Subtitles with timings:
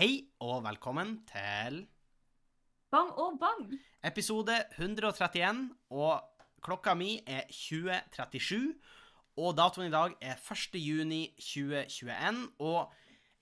[0.00, 1.74] Hei og velkommen til
[2.88, 3.66] Bang og bang!
[4.08, 5.58] episode 131,
[5.92, 6.22] og
[6.64, 8.70] klokka mi er 2037,
[9.36, 10.78] og datoen i dag er 1.
[10.80, 12.88] juni 2021, og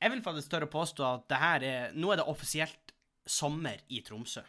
[0.02, 2.90] jeg vil faktisk tørre å påstå at det her er, nå er det offisielt
[3.22, 4.42] sommer i Tromsø.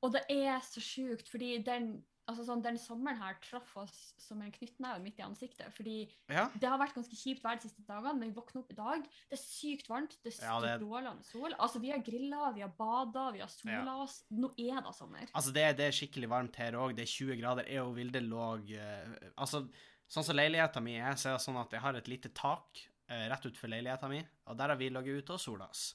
[0.00, 1.90] Og det er så sjukt, fordi den,
[2.28, 5.72] altså sånn, den sommeren her traff oss som en knyttneve midt i ansiktet.
[5.74, 8.70] Fordi Ja, det har vært ganske kjipt vær de siste dagene, men vi våkner opp
[8.70, 9.02] i dag.
[9.30, 11.54] Det er sykt varmt, det er Ja, det er- strålende sol.
[11.58, 13.96] Altså, vi har grilla, vi har bada, vi har sola Ja.
[14.02, 14.24] oss.
[14.30, 15.26] Nå er det sommer.
[15.34, 17.94] altså det, er- det er skikkelig varmt her òg, det er 20 grader, jeg og
[17.96, 19.68] Vilde lå uh, Altså,
[20.08, 22.78] sånn som leiligheta mi er, så er det sånn at jeg har et lite tak
[23.10, 25.94] uh, rett utenfor leiligheta mi, og der har vi ligget ute og sola oss.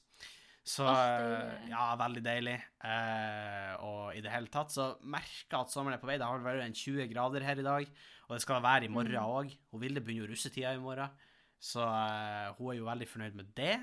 [0.64, 2.54] Så eh, Ja, veldig deilig.
[2.88, 6.16] Eh, og i det hele tatt så merker jeg at sommeren er på vei.
[6.20, 7.90] Det har vært en 20 grader her i dag,
[8.28, 9.28] og det skal være i morgen Mm.
[9.28, 9.52] òg.
[9.72, 11.10] Hun Vilde begynner jo russetida i morgen,
[11.60, 13.74] så eh, hun er jo veldig fornøyd med det.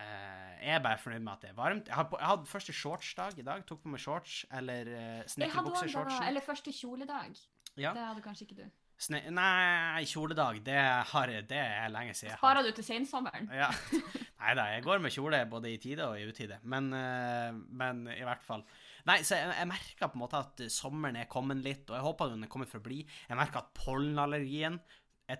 [0.00, 1.86] Eh, jeg er bare fornøyd med at det er varmt.
[1.88, 3.66] Jeg, har jeg hadde første shortsdag i dag.
[3.68, 6.24] Tok på meg shorts eller uh, hadde også snekkerbukse-shortsen.
[6.28, 7.36] eller første kjoledag.
[7.76, 7.92] Ja.
[7.92, 8.70] Det hadde kanskje ikke du.
[9.02, 10.78] Sne nei, kjoledag, det,
[11.10, 12.30] har, det er lenge siden.
[12.30, 12.38] jeg.
[12.38, 13.48] Sparer du til sensommeren?
[13.50, 13.70] Ja.
[14.42, 18.04] Nei da, jeg går med kjole både i tide og i utide, men, eh, men
[18.10, 18.62] i hvert fall.
[19.06, 22.06] Nei, så jeg, jeg merker på en måte at sommeren er kommet litt, og jeg
[22.06, 23.00] håper den er kommet for å bli.
[23.28, 24.78] Jeg merker at pollenallergien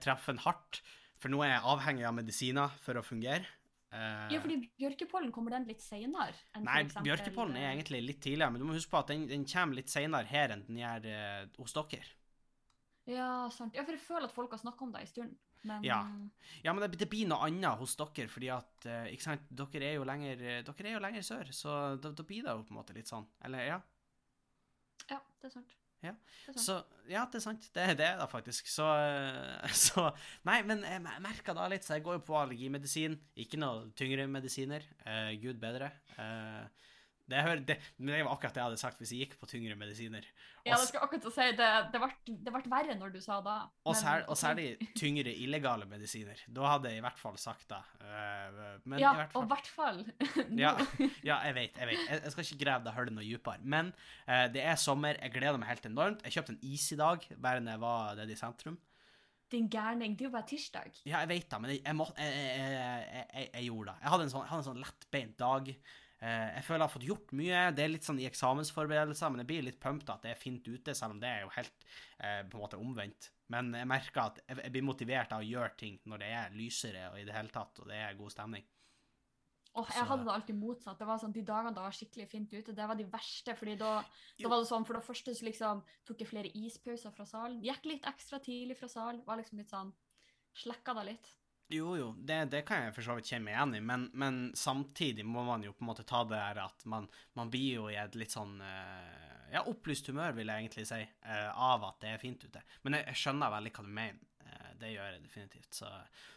[0.02, 0.80] treffer den hardt,
[1.22, 3.46] for nå er jeg avhengig av medisiner for å fungere.
[3.92, 8.22] Eh, Ja, fordi bjørkepollen kommer den litt senere Nei, eksempel, bjørkepollen er eh, egentlig litt
[8.24, 10.80] tidligere, men du må huske på at den, den kommer litt senere her enn den
[10.80, 12.06] gjør eh, hos dere.
[13.10, 13.74] Ja, sant.
[13.74, 15.32] Ja, for jeg føler at folk har snakket om det en stund.
[15.66, 16.00] Men Ja.
[16.64, 19.88] Ja, men det, det blir noe annet hos dere, fordi at eh, ikke sant, dere
[19.88, 22.64] er jo lenger, eh, dere er jo lenger sør, så da, da blir det jo
[22.66, 23.26] på en måte litt sånn.
[23.46, 23.78] Eller, ja.
[25.10, 25.74] ja, det er sant.
[26.02, 26.12] Ja.
[26.18, 26.64] Det er sant.
[26.66, 26.76] Så,
[27.10, 27.68] ja, det er sant.
[27.74, 28.70] Det, det er det faktisk.
[28.70, 30.08] Så, eh, så
[30.48, 33.18] Nei, men jeg mer- merker da litt, så jeg går jo på allergimedisin.
[33.38, 34.86] Ikke noe tyngre medisiner.
[35.06, 35.92] Eh, Gud bedre.
[36.18, 36.90] Eh,
[37.32, 39.76] det, det, men det var akkurat det jeg hadde sagt hvis jeg gikk på tyngre
[39.78, 40.26] medisiner.
[40.62, 43.40] Ja, Og det skulle akkurat si, det, det, ble, det ble verre når du sa
[43.42, 43.56] det.
[43.88, 44.66] Og, sær, og særlig
[44.98, 46.38] tyngre illegale medisiner.
[46.46, 47.80] Da hadde jeg i hvert fall sagt det.
[48.04, 50.00] Eh, men Ja, i hvert og i hvert fall
[50.64, 50.76] ja,
[51.30, 51.82] ja, jeg vet.
[51.82, 52.06] Jeg vet.
[52.06, 53.66] Jeg, jeg skal ikke grave det hullet noe dypere.
[53.74, 53.92] Men
[54.28, 55.18] uh, det er sommer.
[55.18, 56.24] Jeg gleder meg helt enormt.
[56.26, 58.78] Jeg kjøpte en is i dag, bare når jeg var nede i sentrum.
[59.52, 60.14] Din gærning.
[60.16, 60.94] Det er jo bare tirsdag.
[61.04, 63.96] Ja, jeg vet det, men jeg, jeg, må, jeg, jeg, gjorde det.
[64.00, 65.68] Jeg hadde en sånn, hadde en sånn lettbeint dag.
[66.22, 67.60] Eh, jeg føler jeg har fått gjort mye.
[67.74, 70.68] Det er litt sånn i eksamensforberedelser, men jeg blir litt pumped at det er fint
[70.68, 71.88] ute, selv om det er jo helt
[72.22, 73.32] eh, på en måte omvendt.
[73.52, 77.08] Men jeg merker at jeg, blir motivert av å gjøre ting når det er lysere
[77.10, 78.68] og i det hele tatt, og det er god stemning.
[79.72, 80.98] Åh, jeg hadde det alltid motsatt.
[81.00, 83.54] Det var sånn, De dagene det var skikkelig fint ute, det var de verste.
[83.56, 83.92] fordi da,
[84.38, 87.62] da var det sånn, For det første så liksom tok jeg flere ispauser fra salen.
[87.64, 89.22] Gikk litt ekstra tidlig fra salen.
[89.26, 89.94] Var liksom litt sånn
[90.52, 91.30] Slekka det litt.
[91.72, 94.40] Jo, jo, det, det kan jeg for så vidt kjenne meg igjen i, men, men
[94.58, 97.06] samtidig må man jo på en måte ta det her at man,
[97.38, 101.00] man blir jo i et litt sånn eh, ja, opplyst humør, vil jeg egentlig si,
[101.00, 102.60] eh, av at det er fint ute.
[102.84, 104.20] Men jeg, jeg skjønner veldig hva du mener.
[104.44, 105.70] Eh, det gjør jeg definitivt.
[105.80, 105.90] Så,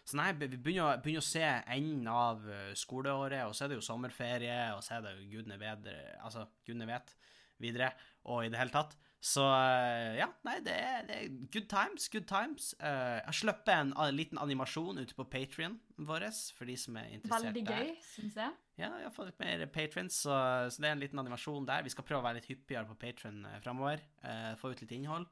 [0.07, 1.45] så nei, vi begynner, begynner å se
[1.75, 2.47] enden av
[2.79, 6.47] skoleåret, og så er det jo sommerferie, og så er det jo gudene bedre, altså
[6.63, 7.15] gudene vet,
[7.63, 7.91] videre,
[8.31, 8.95] og i det hele tatt.
[9.25, 12.73] Så eh, ja, nei, det er, det er good times, good times.
[12.77, 17.15] Eh, jeg har sluppet en, liten animasjon ute på Patrion vår, for de som er
[17.15, 17.87] interessert Veldig der.
[17.89, 18.53] gøy, syns jeg.
[18.75, 20.35] Ja, jeg har fått litt mer patrons, så,
[20.69, 21.85] så det er en liten animasjon der.
[21.85, 24.03] Vi skal prøve å være litt hyppigere på Patron uh, framover.
[24.27, 25.25] eh, få ut litt innhold.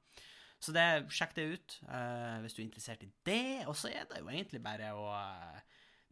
[0.63, 3.65] Så det, sjekk det ut uh, hvis du er interessert i det.
[3.67, 5.59] Og så er det jo egentlig bare å eh,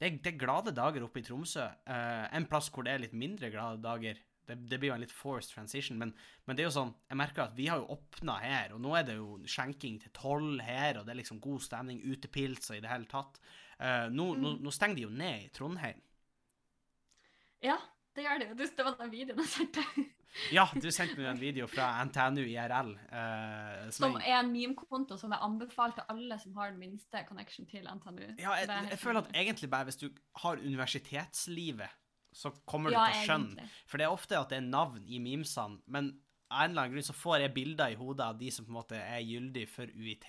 [0.02, 1.64] det, det er glade dager oppe i Tromsø.
[1.86, 4.20] Eh, en plass hvor det er litt mindre glade dager.
[4.48, 6.14] Det, det blir jo en litt forced transition, men,
[6.46, 8.96] men det er jo sånn Jeg merker at vi har jo åpna her, og nå
[8.98, 12.80] er det jo skjenking til tolv her, og det er liksom god stemning, utepils og
[12.80, 13.42] i det hele tatt.
[13.78, 16.02] Uh, nå, nå, nå stenger de jo ned i Trondheim.
[17.62, 17.78] Ja,
[18.16, 19.86] det gjør det Du, Det var den videoen jeg sendte.
[20.56, 22.94] Ja, du sendte meg en video fra NTNU IRL.
[23.12, 27.24] Uh, som Som er en meme-konto som jeg anbefaler til alle som har den minste
[27.28, 28.22] connection til NTNU.
[28.40, 30.08] ja, jeg, er jeg føler at egentlig bare hvis du
[30.44, 31.98] har universitetslivet,
[32.32, 33.70] så kommer du Ja, til å skjønne.
[33.90, 36.12] For det er ofte at det er navn i memesene, men
[36.52, 38.72] av en eller annen grunn så får jeg bilder i hodet av de som på
[38.74, 40.28] en måte er gyldig for UiT.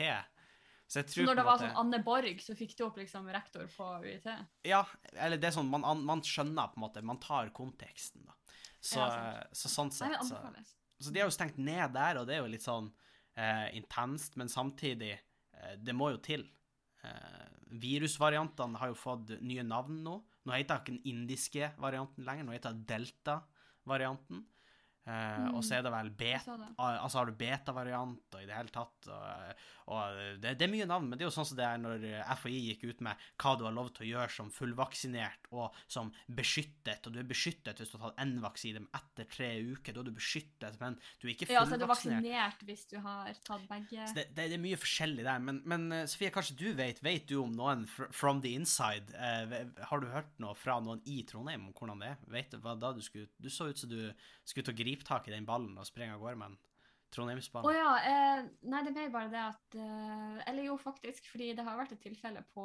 [0.92, 3.66] Så Så når det var måte sånn Anne Borg, så fikk du opp liksom rektor
[3.72, 4.28] på UiT?
[4.68, 4.84] Ja,
[5.14, 8.36] eller det er sånn man, man skjønner på en måte, man tar konteksten, da.
[8.82, 10.40] Så, Ja, så sånn sett Nei, så.
[11.02, 12.90] Så de har jo stengt ned der, og det er jo litt sånn
[13.38, 16.44] eh, intenst, men samtidig eh, Det må jo til.
[17.02, 17.48] Eh,
[17.82, 20.18] virusvariantene har jo fått nye navn nå.
[20.42, 24.42] Nå heter ikke den indiske varianten lenger, nå heter den delta-varianten.
[25.02, 26.68] Eh, Og så er det vel beta det.
[26.78, 29.08] Altså har du beta-variant og i det hele tatt.
[29.10, 29.62] Og,
[29.92, 32.04] og det, det er mye navn, men det er jo sånn som det er når
[32.38, 36.12] FHI gikk ut med hva du har lov til å gjøre som fullvaksinert og som
[36.30, 37.02] beskyttet.
[37.08, 40.08] Og du er beskyttet hvis du har tatt én vaksine, etter tre uker, da er
[40.10, 41.58] du beskyttet, men du er ikke fullvaksinert.
[41.58, 44.06] Ja, så er du vaksinert hvis du har tatt begge.
[44.14, 45.42] Det, det, det er mye forskjellig der.
[45.50, 49.10] Men, men eh, Sofie, kanskje du vet Vet du om noen from the inside?
[49.18, 49.58] Eh,
[49.90, 52.22] har du hørt noe fra noen i Trondheim om hvordan det er?
[52.38, 53.98] Vet du hva da du skulle Du så ut som du
[54.46, 56.60] skulle til å gripe tak i den ballen og springer av gårde med den.
[57.12, 57.90] Å oh, ja.
[58.08, 61.76] Eh, nei, det er mer bare det at eh, Eller jo, faktisk, fordi det har
[61.76, 62.64] vært et tilfelle på,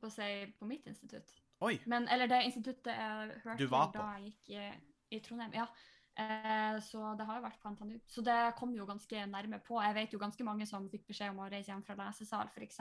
[0.00, 1.32] på, si, på mitt institutt.
[1.64, 1.78] Oi!
[1.88, 4.66] Men, eller det instituttet jeg hørte da jeg gikk i,
[5.16, 5.56] i Trondheim.
[5.56, 5.64] Ja.
[6.16, 7.96] Eh, så det har jo vært på NTNU.
[8.06, 9.80] Så det kom jo ganske nærme på.
[9.82, 12.78] Jeg vet jo ganske mange som fikk beskjed om å reise hjem fra lesesal, f.eks.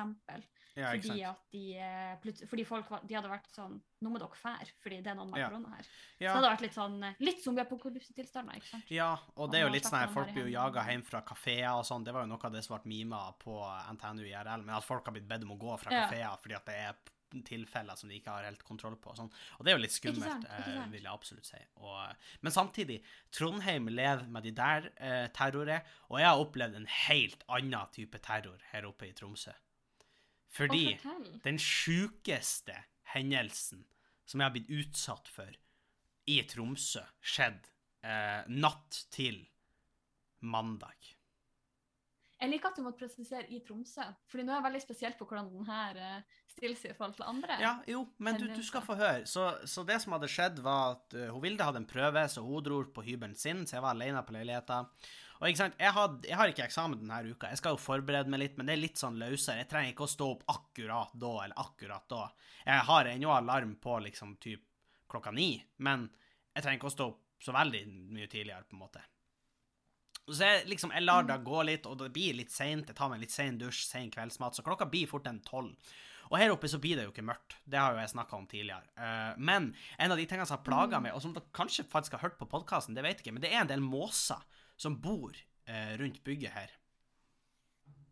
[0.75, 4.67] Ja, Fordi at de, eh, fordi folk de hadde vært sånn Nå må dere fære,
[4.83, 5.47] fordi det er noen med Ja.
[5.49, 5.83] korona her.
[5.83, 8.89] Så det hadde vært litt sånn eh, Litt zombieapokalypsetilstander, ikke sant?
[8.91, 11.71] Ja, og det er jo litt sånn her, folk blir jo jaga hjem fra kafeer
[11.77, 12.03] og sånn.
[12.03, 13.55] Det var jo noe av det som ble mima på
[13.95, 16.07] NTNU IRL, men at folk har blitt bedt om å gå fra Ja.
[16.07, 16.95] kafeer fordi at det er
[17.41, 19.15] tilfeller som de ikke har helt kontroll på.
[19.17, 19.31] Sånn.
[19.57, 20.93] og det er jo litt Ikke skummelt, sant, ikke eh, sant.
[20.93, 21.61] vil jeg absolutt si.
[21.81, 22.99] Og, men samtidig,
[23.33, 28.21] Trondheim lever med de der eh, terroret, og jeg har opplevd en helt annen type
[28.23, 29.55] terror her oppe i Tromsø.
[30.53, 30.99] Fordi
[31.41, 32.75] den sjukeste
[33.15, 33.87] hendelsen
[34.29, 35.57] som jeg har blitt utsatt for
[36.29, 37.73] i Tromsø, skjedde
[38.05, 39.41] eh, natt til
[40.39, 41.12] mandag.
[42.43, 45.27] Jeg liker at du måtte presisere i Tromsø, fordi nå er jeg veldig spesielt på
[45.29, 47.55] hvordan den her eh, stiller seg i forhold til andre.
[47.63, 49.21] Ja, jo, men du, du skal få høre.
[49.29, 52.65] Så, så det som hadde skjedd, var at uh, Vilde hadde en prøve, så hun
[52.65, 54.91] dro på hybelen sin, så jeg var alene på leiligheten.
[55.39, 57.49] Og ikke sant, jeg, had, jeg har ikke eksamen denne uka.
[57.51, 59.63] Jeg skal jo forberede meg litt, men det er litt sånn løsere.
[59.63, 62.27] Jeg trenger ikke å stå opp akkurat da, eller akkurat da.
[62.67, 64.67] Jeg har ennå alarm på liksom typ
[65.11, 66.09] klokka ni, men
[66.51, 67.83] jeg trenger ikke å stå opp så veldig
[68.15, 69.03] mye tidligere, på en måte.
[70.31, 72.87] Så jeg, liksom, jeg lar det gå litt, og det blir litt seint.
[72.87, 75.73] Jeg tar meg litt sen dusj, sen kveldsmat, så klokka blir fort en tolv.
[76.31, 77.57] Og her oppe så blir det jo ikke mørkt.
[77.69, 78.87] Det har jo jeg snakka om tidligere.
[78.97, 82.15] Uh, men en av de tingene som har plaga meg, og som dere kanskje faktisk
[82.15, 84.41] har hørt på podkasten, det vet jeg ikke, men det er en del måser
[84.79, 86.71] som bor uh, rundt bygget her.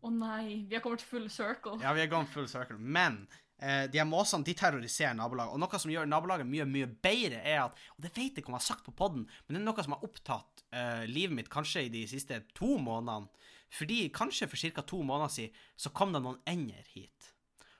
[0.02, 1.78] Å nei, vi har kommet full circle.
[1.82, 2.76] Ja, vi har kommet full circle.
[2.78, 3.22] Men
[3.62, 5.54] eh, de her måsene de terroriserer nabolaget.
[5.54, 8.50] Og noe som gjør nabolaget mye mye bedre, er at Og det vet jeg ikke
[8.52, 11.36] om jeg har sagt på poden, men det er noe som har opptatt eh, livet
[11.38, 13.30] mitt kanskje i de siste to månedene.
[13.72, 14.82] Fordi kanskje for ca.
[14.84, 17.30] to måneder siden så kom det noen ender hit.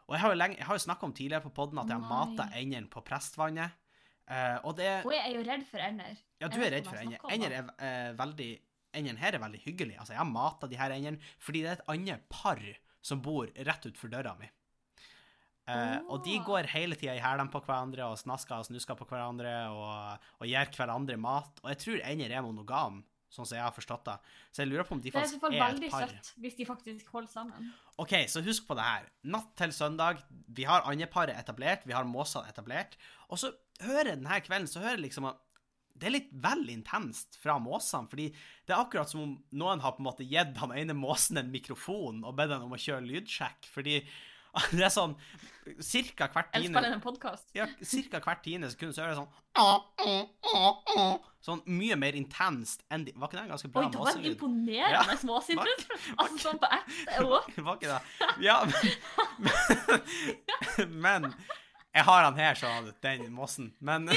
[0.08, 2.00] Og jeg har jo, lenge- jeg har jo snakka om tidligere på poden at jeg
[2.00, 3.74] har mata endene på Prestvannet.
[4.30, 6.16] Eh, og det Og jeg er jo redd for ender.
[6.40, 7.18] Ja, du er redd for ender.
[7.28, 8.50] Ender er eh, veldig
[8.92, 9.94] Endene her er veldig hyggelig.
[9.98, 12.58] Altså, jeg har mata de her endene fordi det er et annet par
[13.00, 14.50] som bor rett utenfor døra mi.
[15.70, 19.06] Eh, Og de går hele tida i hælene på hverandre og snasker og snusker på
[19.06, 21.60] hverandre og, og gir hverandre mat.
[21.62, 24.16] Og jeg tror ender er monogam, sånn som jeg har forstått det.
[24.52, 26.00] Så jeg lurer på om de faktisk er er, faktisk par.
[26.02, 27.70] Det er et søtt hvis de faktisk holder sammen.
[28.02, 29.06] OK, så husk på det her.
[29.24, 30.24] Natt til søndag.
[30.50, 32.98] Vi har andeparet etablert, vi har måsene etablert.
[33.30, 33.52] Og så
[33.86, 35.40] hører jeg denne kvelden så hører jeg liksom at
[36.02, 38.30] det er litt vel intenst fra måsene, fordi
[38.66, 41.52] det er akkurat som om noen har på en måte gitt han ene måsen en
[41.52, 44.00] mikrofon og bedt han om å kjøre lydsjekk, fordi
[44.76, 45.16] det er sånn
[45.78, 47.44] Cirka hvert tiende Jeg spiller en podkast.
[47.54, 49.28] ja, cirka hvert tiende sekund så er det sånn.
[51.42, 54.10] Sånn mye mer intenst enn de Var ikke det en ganske bra Oi, det var
[54.10, 55.86] en imponerende imponerende småsintrutt.
[56.16, 56.86] Altså sånn på ett.
[57.68, 58.02] Var ikke det?
[58.42, 58.82] Ja, men,
[61.06, 61.30] men
[61.92, 63.66] Jeg har han her, sånn, den mossen.
[63.84, 64.08] Men,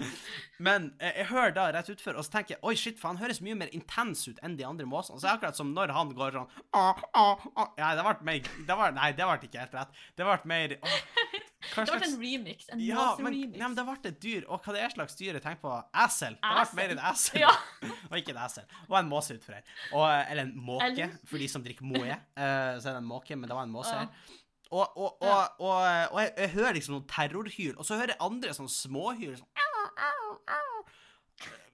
[0.66, 3.18] men eh, jeg hører da rett utfor, og så tenker jeg oi, shit, for han
[3.18, 5.18] høres mye mer intens ut enn de andre måsene.
[5.18, 6.84] Så det er akkurat som når han går sånn «Å,
[7.18, 7.66] å, å».
[7.80, 10.00] Ja, det ble mer det var, Nei, det ble ikke helt rett.
[10.14, 10.94] Det ble mer å,
[11.66, 12.68] Det ble en remix.
[12.70, 13.58] En ja, men, måse-remix.
[13.58, 14.46] men det ble et dyr.
[14.46, 15.74] Og hva det er slags dyr jeg tenker på?
[16.06, 16.38] Esel.
[16.38, 17.42] Det ble mer en esel.
[17.42, 17.52] Ja.
[18.10, 18.70] og ikke en esel.
[18.86, 19.76] Og en måse utfor her.
[19.90, 22.20] Og, eller en måke, for de som drikker moe.
[22.38, 24.36] Uh, så er det en måke, men det var en måse her.
[24.70, 25.74] Og, og, og, og,
[26.12, 29.62] og jeg, jeg hører liksom noen terrorhyl, og så hører jeg andre sånn småhyl sånn
[29.62, 30.66] au, au, au,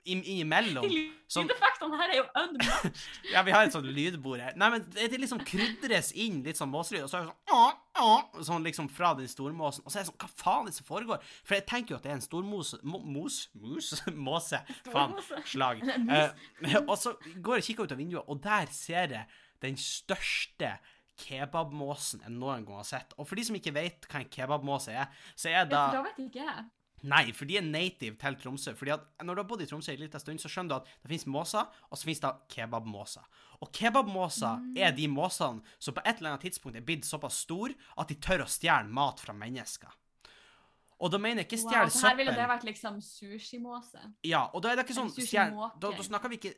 [0.02, 0.82] Innimellom.
[1.32, 3.02] Sånn, Lydeffektene her er jo unmatched.
[3.32, 4.56] ja, vi har et sånt lydbord her.
[4.58, 7.60] Nei, men det, liksom krydres inn litt sånn måselyd, og så er det sånn «Å,
[8.02, 9.86] å», Sånn liksom fra den stormåsen.
[9.86, 11.22] Og så er jeg sånn, hva faen er det som foregår?
[11.46, 13.38] For jeg tenker jo at det er en stormose mo, Mos?
[13.62, 13.94] Mus?
[14.28, 14.60] Måse.
[14.90, 15.16] Faen.
[15.48, 15.80] Slag.
[15.86, 16.82] Uh.
[16.82, 19.24] Og så går jeg og kikker ut av vinduet, og der ser jeg
[19.62, 20.74] den største
[21.22, 23.14] kebabmåsen jeg noen gang har sett.
[23.18, 25.74] Og for de som ikke vet hva en kebabmåse er, så er det...
[25.76, 26.64] da da vet ikke jeg.
[27.02, 28.76] Nei, for de er native til Tromsø.
[28.78, 30.90] Fordi at når du har bodd i Tromsø en liten stund, så skjønner du at
[31.02, 33.24] det finnes måser, og så finnes det kebabmåser.
[33.62, 34.76] Og kebabmåser Mm.
[34.78, 38.14] er de måsene som på et eller annet tidspunkt er blitt såpass store at de
[38.22, 39.90] tør å stjele mat fra mennesker.
[41.02, 42.08] Og da mener jeg ikke Wow, søppel.
[42.08, 44.02] her ville det vært liksom sushi-måse.
[44.22, 46.54] Ja, og da er det ikke sånn stjel, da, da snakker vi ikke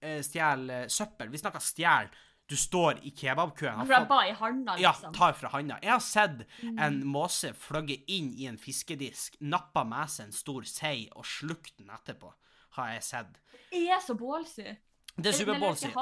[0.00, 1.32] eh, stjel eh, søppel.
[1.34, 2.08] Vi snakker stjel.
[2.48, 3.86] Du står i kebabkøen.
[3.88, 5.14] Grabba i handa, Ja, liksom.
[5.16, 5.78] tar fra handa.
[5.82, 6.78] Jeg har sett Mm.
[6.78, 11.76] en måse fløgge inn i en fiskedisk, nappa med seg en stor sei og slukt
[11.78, 12.32] den etterpå.
[12.76, 13.38] Har jeg sett.
[13.70, 14.76] Det er så bålsy.
[15.16, 15.86] Det er superbålsy.
[15.86, 15.94] Jeg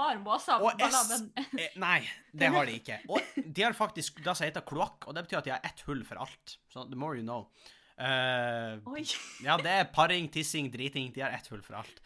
[1.58, 2.98] Eh, Nei, det har de ikke.
[3.08, 3.20] Og
[3.52, 6.02] de har faktisk det som heter kloakk, og det betyr at de har ett hull
[6.04, 6.56] for alt.
[6.72, 7.48] Så the more you know.
[8.00, 8.80] Uh,
[9.44, 11.12] ja, det er paring, tissing, driting.
[11.14, 12.00] De har ett hull for alt.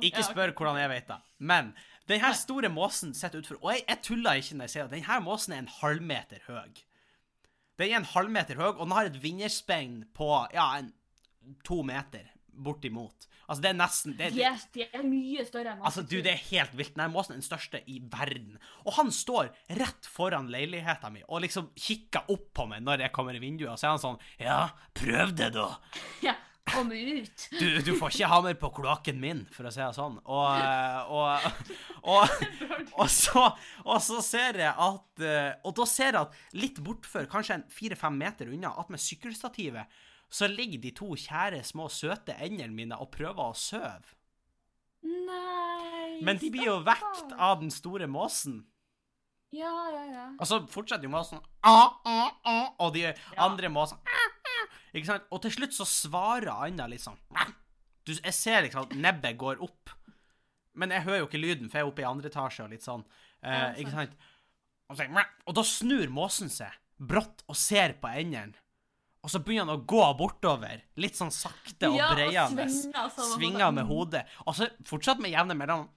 [0.00, 1.18] Ikke spør hvordan jeg vet det.
[1.40, 1.74] Men
[2.08, 4.98] den her store måsen sitter utfor Og jeg, jeg tuller ikke når jeg sier det.
[4.98, 6.84] Den her måsen er en halvmeter høy.
[7.78, 10.92] Den er en halvmeter høy, og den har et vinnerspenn på ja, en,
[11.64, 12.26] to meter
[12.58, 13.28] bortimot.
[13.48, 16.34] Altså, det er nesten det, det, er, de er mye større enn Altså, du, det
[16.34, 16.92] er helt vilt.
[16.96, 18.58] Den her måsen er den største i verden.
[18.84, 23.14] Og han står rett foran leiligheta mi og liksom kikker opp på meg når jeg
[23.16, 24.58] kommer i vinduet, og så er han sånn Ja,
[24.96, 25.70] prøv det, da.
[26.26, 26.36] Ja,
[26.72, 27.46] kom ut.
[27.58, 30.18] Du, du får ikke hammer på kloakken min, for å si det sånn.
[30.24, 30.68] Og,
[31.14, 31.48] og,
[32.02, 32.36] og,
[32.98, 33.46] og, så,
[34.04, 38.52] så ser jeg at eh, Og da ser jeg at litt bortfor, kanskje fire-fem meter
[38.52, 43.48] unna, at med sykkelstativet, så ligger de to kjære, små, søte endene mine og prøver
[43.48, 44.16] å sove.
[45.08, 48.64] Nei Men de blir jo vekt av den store måsen.
[49.54, 50.24] Ja, ja, ja.
[50.36, 53.06] Og så fortsetter jo måsen ah, ah, ah, Og de
[53.40, 55.28] andre måsene ah, ah, Ikke sant?
[55.34, 57.50] Og til slutt så svarer Anna litt sånn ah.
[58.06, 59.94] du, Jeg ser liksom at nebbet går opp.
[60.78, 62.86] Men jeg hører jo ikke lyden, for jeg er oppe i andre etasje og litt
[62.86, 63.02] sånn.
[63.42, 64.14] Eh, ikke sant.
[64.88, 65.06] Og, så,
[65.44, 68.56] og da snur måsen seg brått og ser på endene.
[69.26, 72.68] Og så begynner han å gå bortover, litt sånn sakte og Ja, breiende.
[72.70, 73.74] svinger sånn, Svinger sånn.
[73.80, 74.22] med hodet.
[74.46, 75.88] Og så fortsatt med jevne mellom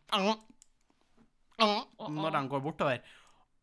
[1.61, 3.03] Når han går bortover.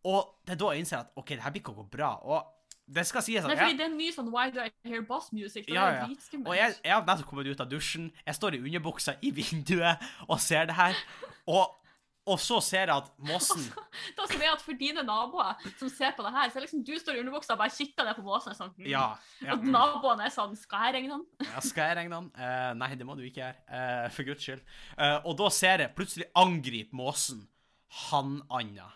[0.07, 2.13] Og det er da jeg innser at OK, det her blir ikke å gå bra.
[2.23, 2.47] Og
[2.89, 4.71] det skal sies at Nei, jeg, fordi det er en ny sånn Why do I
[4.89, 5.67] hear boss music?
[5.67, 6.07] Det Ja, er ja.
[6.09, 6.49] dritskummelt.
[6.49, 8.07] og jeg, jeg har nettopp kommet ut av dusjen.
[8.25, 10.97] Jeg står i underbuksa i vinduet og ser det her.
[11.53, 11.75] Og,
[12.29, 16.17] og så ser jeg at måsen er også det at For dine naboer som ser
[16.17, 18.25] på det her, så er liksom du står i underbuksa og bare kikker ned på
[18.27, 18.89] måsen sånn mm.
[18.89, 19.07] Ja.
[19.45, 21.27] ja Og naboene er sånn Skal jeg regne han?
[21.45, 22.33] Ja, skal jeg regne den?
[22.41, 23.61] Uh, nei, det må du ikke gjøre.
[23.69, 24.65] Uh, for guds skyld.
[24.97, 27.45] Uh, og da ser jeg plutselig angripe måsen
[28.09, 28.89] hannanda.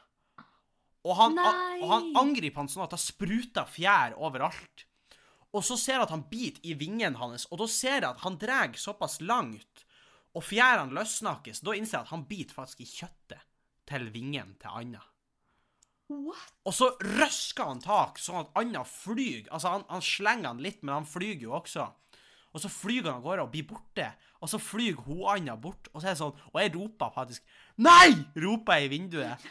[1.03, 4.87] Og han, og han angriper han sånn at det spruter fjær overalt.
[5.53, 8.23] Og så ser jeg at han biter i vingen hans, og da ser jeg at
[8.25, 9.85] han drar såpass langt,
[10.33, 11.61] og fjærene løsnakkes.
[11.61, 13.43] Da innser jeg at han biter faktisk i kjøttet
[13.91, 15.03] til vingen til Anna.
[16.13, 16.55] What?
[16.69, 19.49] Og så røsker han tak, sånn at Anna flyr.
[19.51, 21.89] Altså, han, han slenger han litt, men han flyr jo også.
[22.53, 24.09] Og så flyr han av gårde og blir borte.
[24.43, 27.53] Og så flyr hun Anna bort, og så er det sånn Og jeg roper faktisk
[27.81, 28.11] Nei!
[28.43, 29.47] roper jeg i vinduet.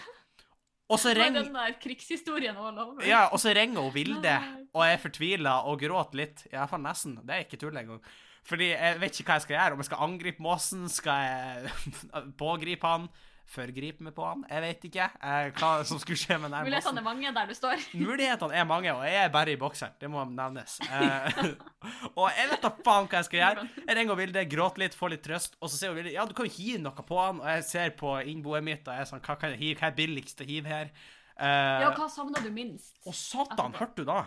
[0.92, 3.06] Og så er ringer den der krigshistorien all over.
[3.08, 4.34] ja, og så ringer hun Vilde,
[4.74, 6.46] og jeg er fortvila og gråter litt.
[6.52, 7.16] Ja, fall nesten.
[7.24, 8.02] Det er ikke tull engang.
[8.48, 9.76] Fordi jeg vet ikke hva jeg skal gjøre.
[9.78, 11.74] Om jeg skal angripe måsen, skal jeg
[12.44, 13.08] pågripe han,
[13.52, 14.42] forgripe meg på han?
[14.50, 17.54] Jeg vet ikke eh, hva som skulle skje med den Mulighetene er mange der du
[17.58, 17.84] står.
[18.06, 19.96] Mulighetene er mange, og jeg er bare i bokseren.
[20.02, 20.78] Det må nevnes.
[20.88, 21.40] Eh,
[22.20, 23.66] og jeg vet da faen hva jeg skal gjøre.
[23.84, 26.48] Jeg ringer Vilde, gråter litt, får litt trøst, og så sier Vilde ja, du kan
[26.48, 27.42] jo hive noe på han.
[27.44, 29.80] Og jeg ser på innboet mitt, og jeg er sånn Hva kan jeg hive?
[29.82, 30.94] Hva er billigst å hive her?
[31.42, 32.96] Eh, Ja, hva savner du minst?
[33.06, 34.24] og satan, hørte du da?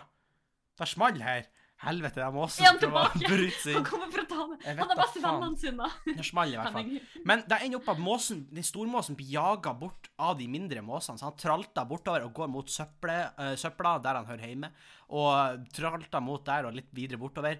[0.75, 1.45] Det small her.
[1.83, 3.29] Helvete, det er måsen Er han tilbake?
[3.75, 5.89] Han kommer for å ta Han er best vennene sine.
[6.07, 7.23] Det smaller i hvert fall.
[7.27, 11.19] Men det ender opp at måsen, den stormåsen blir jaga bort av de mindre måsene.
[11.19, 14.71] Så han tralter bortover og går mot søpple, uh, søpla, der han hører hjemme.
[15.19, 17.59] Og tralter mot der og litt videre bortover.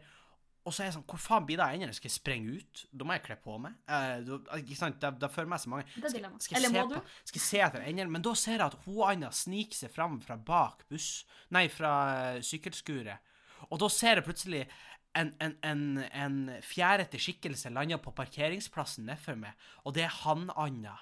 [0.65, 1.93] Og så er jeg sånn Hvor faen blir det av endene?
[1.93, 2.85] Skal jeg sprenge ut?
[2.89, 3.75] Da må jeg kle på meg.
[3.85, 4.97] Uh, ikke sant?
[5.03, 6.39] Det, det fører meg så mange Det er Skal, dilemma.
[6.41, 7.13] skal, jeg Eller se må du?
[7.29, 8.15] skal jeg se etter endene?
[8.15, 11.09] Men da ser jeg at hun Anna sniker seg fram fra bak buss
[11.53, 11.91] Nei, fra
[12.39, 13.33] uh, sykkelskuret.
[13.71, 14.67] Og da ser jeg plutselig
[15.15, 19.53] en, en, en, en fjærete skikkelse lande på parkeringsplassen nedfor meg,
[19.85, 20.97] og det er han Anna.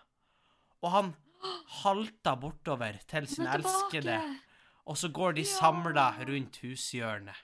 [0.84, 1.14] Og han
[1.84, 4.20] halter bortover til sin elskede,
[4.86, 7.36] og så går de samla rundt hushjørnet.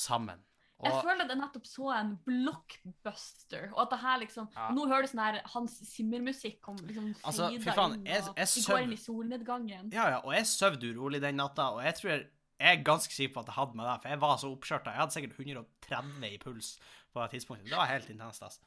[0.00, 0.38] Sammen.
[0.80, 4.70] Jeg føler føler det nettopp så en blockbuster, og at det her liksom Ja.
[4.72, 8.36] Nå hører du sånn her Hans Zimmer-musikk kom liksom Altså, fy faen, inn, jeg- og
[8.38, 9.92] jeg vi søv- går inn i solnedgangen.
[9.92, 12.26] Ja, ja, og jeg sov urolig den natta, og jeg tror jeg,
[12.60, 14.92] jeg er ganske sikker på at jeg hadde med det, for jeg var så oppskjørta.
[14.92, 16.74] Jeg hadde sikkert 130 i puls
[17.12, 17.70] på det tidspunktet.
[17.70, 18.66] Det var helt intenst, altså.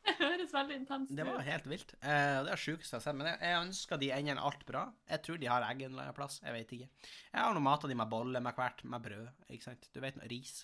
[0.00, 1.16] Det høres veldig intenst ut.
[1.16, 1.94] Det var helt vilt.
[2.00, 3.16] Uh, det er sjukeste jeg har sett.
[3.18, 4.86] Men jeg, jeg ønsker de endene alt bra.
[5.10, 6.40] Jeg tror de har egg en eller annen plass.
[6.44, 6.88] Jeg vet ikke.
[7.32, 9.26] Jeg har nå mata de med bolle med hvert, med brød.
[9.48, 9.90] Ikke sant?
[9.94, 10.62] Du vet ris.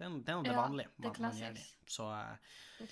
[0.00, 0.88] Det er, det er noe det Ja, vanlige.
[0.96, 1.64] det er man- man gjør det.
[1.86, 2.36] Så, eh,
[2.80, 2.88] Det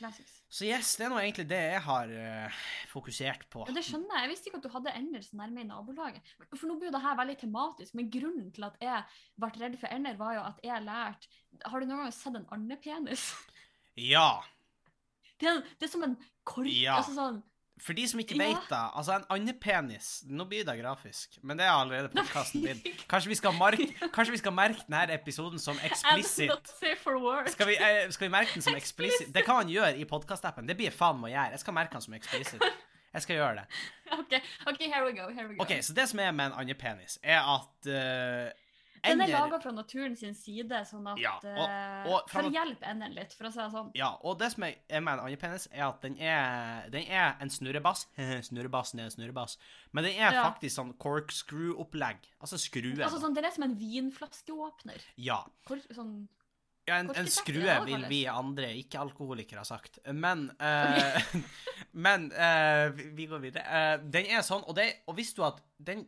[0.50, 2.58] så yes, det er nå egentlig det jeg har uh,
[2.90, 3.64] fokusert på.
[3.66, 4.22] Ja, det skjønner jeg.
[4.26, 6.20] Jeg visste ikke at du hadde ender så nærme i nabolaget.
[6.54, 9.04] For nå blir jo det her veldig tematisk, men grunnen til at jeg
[9.40, 11.28] ble redd for ender, var jo at jeg lærte
[11.64, 13.32] Har du noen gang sett en andepenis?
[13.96, 14.42] Ja.
[15.40, 16.68] Det er, det er som en kork.
[16.68, 16.98] Ja.
[17.00, 17.42] Altså sånn
[17.80, 18.46] For de som ikke Ja.
[18.48, 22.80] vet det, altså en andepenis Nå blir det grafisk, men det er allerede podkasten din.
[23.08, 26.50] Kanskje vi skal merke, kanskje vi skal merke denne episoden som explicit.
[27.52, 29.32] Skal vi, eh, skal vi merke den som explicit?
[29.34, 30.66] Det kan man gjøre i podkastappen.
[30.68, 31.50] Det blir jeg faen meg å gjøre.
[31.50, 32.62] Jeg skal merke den som explicit.
[33.14, 33.66] Jeg skal gjøre det.
[34.20, 34.32] OK,
[34.66, 35.28] ok, here we go.
[35.32, 35.62] Here we go.
[35.62, 38.50] Ok, Så det som er med en andepenis, er at eh,
[39.04, 42.52] Den er laga fra naturen sin side, sånn at Ja, og- eh, og For å
[42.52, 43.90] hjelpe enden litt, for å si det sånn.
[43.94, 47.48] Ja, og det som er med en andepenis, er at den er, den er en
[47.50, 48.06] snurrebass.
[48.48, 49.56] Snurrebassen er en snurrebass.
[49.92, 50.50] Men den er Ja.
[50.50, 52.18] faktisk sånn corkscrew-opplegg.
[52.40, 52.96] Altså skrue.
[53.02, 55.00] Altså sånn, den er som en vinflaskeåpner.
[55.16, 55.44] Ja.
[55.66, 56.28] Hvor, sånn,
[56.88, 59.98] ja en, en skrue vil vi andre ikke-alkoholikere ha sagt.
[60.12, 61.22] Men eh,
[61.98, 63.64] Men uh, vi, vi går videre.
[63.64, 66.04] Uh, den er sånn, og, det, og visste du at den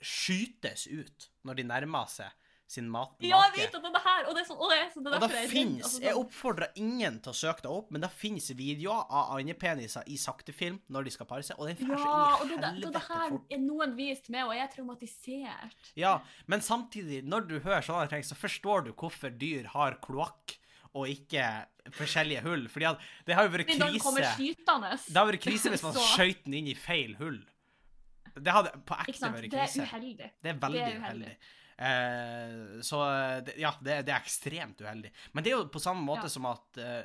[0.00, 2.36] skytes ut når de nærmer seg
[2.70, 4.26] sin mat, Ja, jeg vet at det er her!
[4.30, 6.18] Og det er sånn, og det er, sånn, det er Og det finnes, Altså, Jeg
[6.20, 10.78] oppfordrer ingen til å søke det opp, men det finnes videoer av andepeniser i saktefilm
[10.94, 12.92] når de skal pare seg, og den Ja, får og så det, inn i det,
[12.94, 15.90] det, her er noen vist meg, og jeg er traumatisert.
[15.98, 16.14] Ja,
[16.46, 20.60] men samtidig, når du hører sånne ting, så forstår du hvorfor dyr har kloakk
[20.94, 21.46] og ikke
[21.94, 22.68] forskjellige hull.
[22.70, 22.94] Fordi
[23.26, 24.14] det har jo vært krise
[25.10, 27.42] Det har vært krise hvis man skøyt den inn i feil hull.
[28.34, 29.80] Det hadde på ekte vært krise.
[29.80, 30.30] Det er uheldig.
[30.42, 31.30] Det er veldig Det er uheldig.
[31.30, 31.36] uheldig.
[31.80, 32.98] Eh, så
[33.46, 35.10] det, ja, det, det er ekstremt uheldig.
[35.32, 36.32] Men det er jo på samme måte Ja.
[36.34, 37.04] som at eh,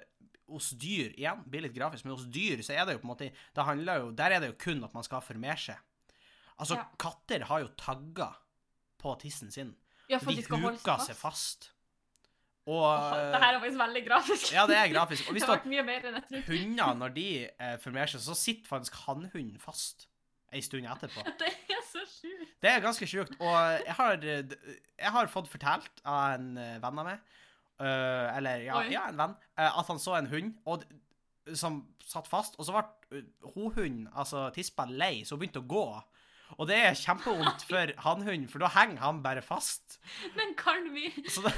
[0.51, 3.13] hos dyr igjen, blir litt grafisk, men hos dyr så er det jo på en
[3.15, 5.77] måte det jo, Der er det jo kun at man skal formere seg.
[6.59, 6.85] Altså, Ja.
[6.97, 8.35] katter har jo tagger
[9.01, 9.75] på tissen sin.
[10.09, 11.71] Ja, De de huker seg seg fast.
[11.71, 11.71] fast.
[12.67, 12.81] Og
[13.33, 14.51] Det her er faktisk veldig grafisk.
[14.53, 15.27] Ja, det er grafisk.
[15.29, 16.45] Og det hvis har du vært mye mer enn jeg trodde.
[16.59, 17.25] hunder, når de
[17.59, 20.07] eh, formerer seg, så sitter faktisk hannhunden fast
[20.55, 21.23] ei stund etterpå.
[21.41, 22.53] Det er så sjukt.
[22.63, 23.35] Det er ganske sjukt.
[23.39, 27.35] Og jeg har, jeg har fått fortalt av en eh, venn av meg,
[27.79, 30.85] øh, eller ja, ja, en venn, øh, at han så en hund og,
[31.53, 35.69] som satt fast, og så ble hohunden, hun, altså tispa, lei, så hun begynte å
[35.69, 35.87] gå.
[36.61, 39.97] Og det er kjempevondt for hannhunden, for da henger han bare fast.
[40.37, 41.53] Men kan vi, det,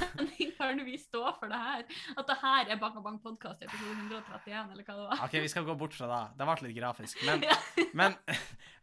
[0.58, 1.84] kan vi stå for det her?
[2.16, 5.24] At det her er Bang Bang podkast episode 131, eller hva det var?
[5.26, 6.22] OK, vi skal gå bort fra det.
[6.40, 7.20] Det ble litt grafisk.
[7.28, 7.44] Men,
[8.00, 8.16] men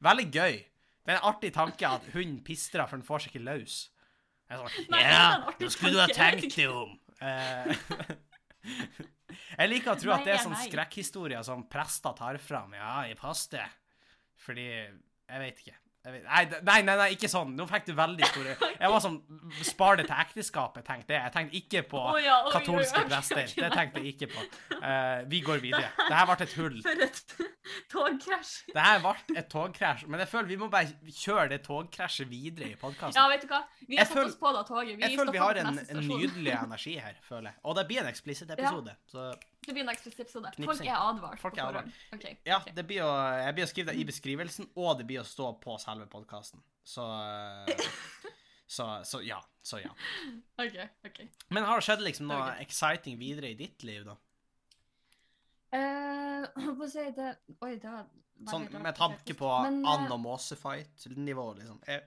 [0.04, 0.58] veldig gøy.
[1.06, 3.78] Det er en artig tanke at hunden pistrer, for den får seg ikke løs.
[4.46, 5.28] Jeg er sånn, ja,
[5.62, 6.92] nå skulle du ha tenkt deg om.
[7.22, 7.72] Eh,
[9.60, 12.76] jeg liker å tro at det er sånn skrekkhistorier som prester tar fram.
[12.78, 13.64] Ja, i paste.
[14.46, 15.78] Fordi Jeg vet ikke.
[16.06, 16.22] Jeg
[16.62, 17.56] nei, nei, nei, ikke sånn.
[17.58, 18.52] Nå fikk du veldig store
[18.84, 19.18] Jeg var sånn
[19.66, 21.24] Spar det til ekteskapet, tenkte jeg.
[21.24, 23.50] Jeg tenkte ikke på oh, ja, oh, katolske oh, prester.
[23.50, 24.46] Det tenkte jeg ikke på.
[24.76, 25.90] Uh, vi går videre.
[26.10, 26.78] Det her ble et hull.
[26.86, 27.22] For et
[27.94, 28.54] togkrasj.
[28.76, 32.70] Det her ble et togkrasj, men jeg føler vi må bare kjøre det togkrasjet videre
[32.74, 33.18] i podkasten.
[33.18, 33.64] Ja, vet du hva?
[33.88, 34.94] Vi har satt føler- oss på det toget.
[35.00, 37.62] Vi jeg føler vi har en, en nydelig energi her, føler jeg.
[37.66, 38.94] Og det blir en eksplisitt episode.
[39.10, 39.32] Så
[39.66, 40.52] Det blir en eksklusiv episode.
[40.62, 41.40] Folk er advart.
[41.42, 42.02] Folk er advart.
[42.14, 42.38] Okay.
[42.46, 45.28] ja, det blir å, jeg blir å skrive det i beskrivelsen, og det blir å
[45.28, 46.62] stå på selve podkasten.
[46.86, 47.88] Så, eh,
[48.68, 49.42] så Så ja.
[49.66, 49.90] Så ja.
[50.62, 51.24] Ok, ok.
[51.50, 52.68] Men har det skjedd liksom noe okay.
[52.68, 54.14] exciting videre i ditt liv, da?
[55.74, 57.32] Eh, holdt på å si det
[57.66, 61.82] Oi, det var veldig Sånn rart med tanke på Men, eh, and- og måsefight-nivå, liksom.
[61.90, 62.06] Jeg,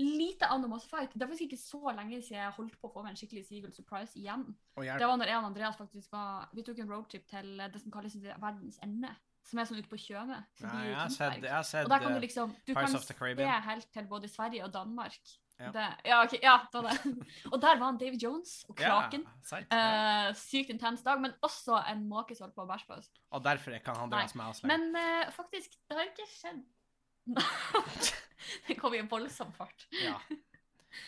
[0.00, 1.14] Lite Animals Fight.
[1.14, 3.44] Det er faktisk ikke så lenge siden jeg holdt på å få meg en skikkelig
[3.48, 4.46] Seagull Surprise igjen.
[4.76, 7.92] Det var når jeg og Andreas faktisk var Vi tok en roadtrip til det som
[7.94, 9.12] kalles verdens ende.
[9.50, 10.42] Som er sånn ute på Tjøme.
[10.60, 13.38] jeg har sett, jeg har sett Og der kan du eh, liksom Du Pirates kan
[13.38, 15.20] se helt til både Sverige og Danmark.
[15.60, 15.70] Ja.
[15.74, 17.26] Det, ja, ok, ja, det var det.
[17.52, 19.26] Og der var han David Jones og Kraken.
[19.26, 20.28] Ja, sant, ja.
[20.30, 23.10] Uh, sykt intens dag, men også en måke som holdt på å bæsje på oss.
[23.36, 26.62] Og derfor kan han dras med oss Men uh, faktisk, det har ikke skjedd
[28.66, 29.86] Det kom i en voldsom fart.
[30.02, 30.16] Ja.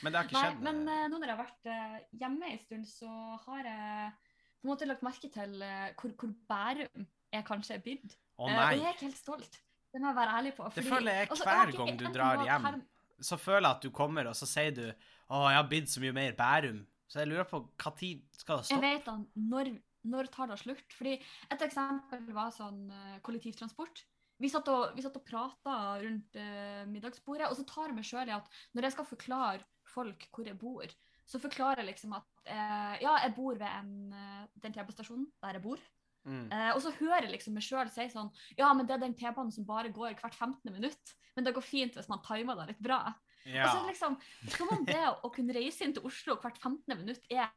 [0.03, 0.63] Men det har ikke Nei, skjedd.
[0.67, 3.11] men eh, nå når jeg har vært uh, hjemme en stund, så
[3.47, 7.85] har jeg på en måte lagt merke til uh, hvor, hvor Bærum jeg kanskje er
[7.85, 8.17] blitt.
[8.37, 8.57] Å nei.
[8.57, 9.61] og jeg er ikke helt stolt.
[9.93, 10.71] Det må jeg være ærlig på.
[10.75, 12.69] Det føler jeg altså, hver altså, gang du drar hjem.
[12.69, 12.79] Her...
[13.23, 16.03] Så føler jeg at du kommer, og så sier du Å, jeg har blitt så
[16.03, 16.83] mye mer Bærum.
[17.11, 17.61] Så jeg lurer på
[17.99, 19.15] tid skal det Jeg vet da,
[19.53, 19.71] når,
[20.09, 20.97] når tar det slutt?
[20.97, 22.87] Fordi Et eksempel var sånn
[23.25, 24.05] kollektivtransport.
[24.43, 28.09] Vi satt og, vi satt og prata rundt eh, middagsbordet, og så tar jeg meg
[28.09, 30.95] sjøl i at når jeg skal forklare folk hvor jeg bor,
[31.29, 35.59] så forklarer jeg liksom at eh, ja, jeg bor ved en, eh, den TV-stasjonen der
[35.59, 35.83] jeg bor.
[36.27, 36.47] Mm.
[36.55, 39.17] Eh, og så hører jeg liksom meg sjøl si sånn Ja, men det er den
[39.19, 40.71] T-banen som bare går hvert 15.
[40.71, 41.15] minutt.
[41.35, 43.01] Men det går fint hvis man timer det litt bra.
[43.49, 43.67] Ja.
[43.67, 44.19] Og så liksom,
[44.55, 46.85] Som om det å kunne reise inn til Oslo hvert 15.
[46.95, 47.51] minutt er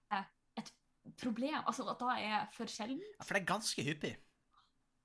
[0.58, 0.72] et
[1.22, 1.60] problem.
[1.62, 3.04] Altså at da er for sjelden.
[3.20, 4.16] Ja, for det er ganske hyppig.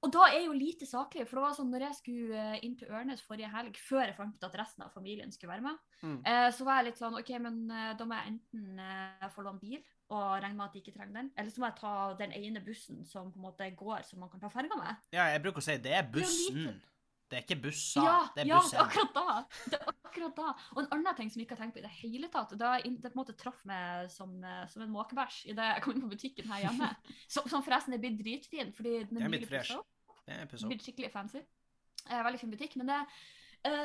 [0.02, 1.26] Og da er jo lite saklig.
[1.28, 4.16] For det var sånn når jeg skulle eh, inn til Ørnes forrige helg, før jeg
[4.16, 6.22] fant ut at resten av familien skulle være med, Mm.
[6.24, 9.42] eh, så var jeg litt sånn OK, men eh, da må jeg enten eh, få
[9.44, 12.14] låne bil og regne med at de ikke trenger den, eller så må jeg ta
[12.18, 14.96] den ene bussen som på en måte går, som man kan ta ferga med.
[15.12, 16.80] Ja, jeg bruker å si det er Det er bussen.
[17.31, 18.79] Det er ikke busser, Ja, det er ja, busser.
[18.81, 19.35] er akkurat da.
[19.71, 20.47] Det er akkurat da.
[20.75, 22.71] Og en annen ting som jeg ikke har tenkt på i det hele tatt, det,
[22.83, 25.95] jeg, det på en måte traff meg som, eh, som en måkebæsj idet jeg kom
[25.95, 26.90] inn på butikken her hjemme.
[27.35, 29.77] Som, som forresten er blitt dritfin, fordi den Det er er blitt fresh.
[30.27, 30.66] Det er.
[30.66, 31.45] Blitt skikkelig fancy.
[32.09, 32.75] Eh, veldig fin butikk.
[32.81, 33.21] Men det, eh,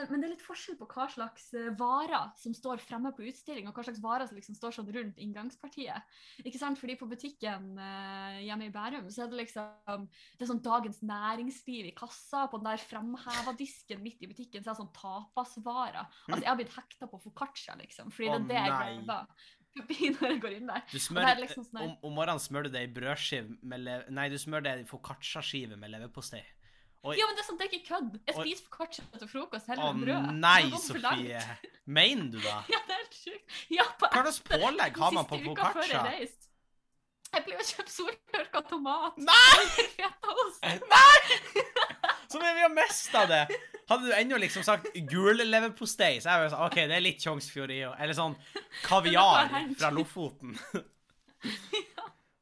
[0.10, 3.68] men det er litt forskjell på hva slags eh, varer som står fremme på utstilling,
[3.68, 6.16] og hva slags varer som liksom står sånn rundt inngangspartiet.
[6.46, 6.80] Ikke sant?
[6.80, 11.02] Fordi på butikken eh, hjemme i Bærum så er det liksom det er sånn Dagens
[11.06, 12.46] Næringsliv i kassa.
[12.52, 16.08] På den der framheva disken midt i butikken så er det sånn tapasvarer.
[16.30, 18.16] Altså, jeg har blitt hekta på foccaccia, liksom.
[18.16, 20.84] Fordi det er det jeg glemmer forbi når jeg går inn der.
[20.92, 23.98] Du smør, er liksom sånn om, om morgenen smører du det i brødskive med le...
[24.16, 26.44] Nei, du smører det i foccaccia-skive med leverpostei.
[27.06, 27.14] Oi.
[27.20, 28.16] Ja, men det er sånn, det er ikke kødd.
[28.26, 30.24] Jeg spiser kjøtt til frokost heller enn brød.
[30.26, 30.62] Å nei.
[30.82, 31.44] Sofie!
[31.98, 32.56] Mener du det?
[32.74, 33.60] Ja, det er helt sjukt.
[33.76, 36.02] Ja, på Hva slags pålegg har man på foccaccia?
[37.36, 39.22] Jeg ble jo kjøpt soltørka tomat.
[39.22, 39.62] Nei!
[40.00, 40.66] Fetaost.
[42.32, 43.44] Som om vi har mista det!
[43.86, 47.04] Hadde du ennå liksom sagt gul leverpostei, så er jeg jo sånn OK, det er
[47.06, 48.34] litt Tjongsfjord i Eller sånn
[48.82, 50.58] kaviar fra Lofoten.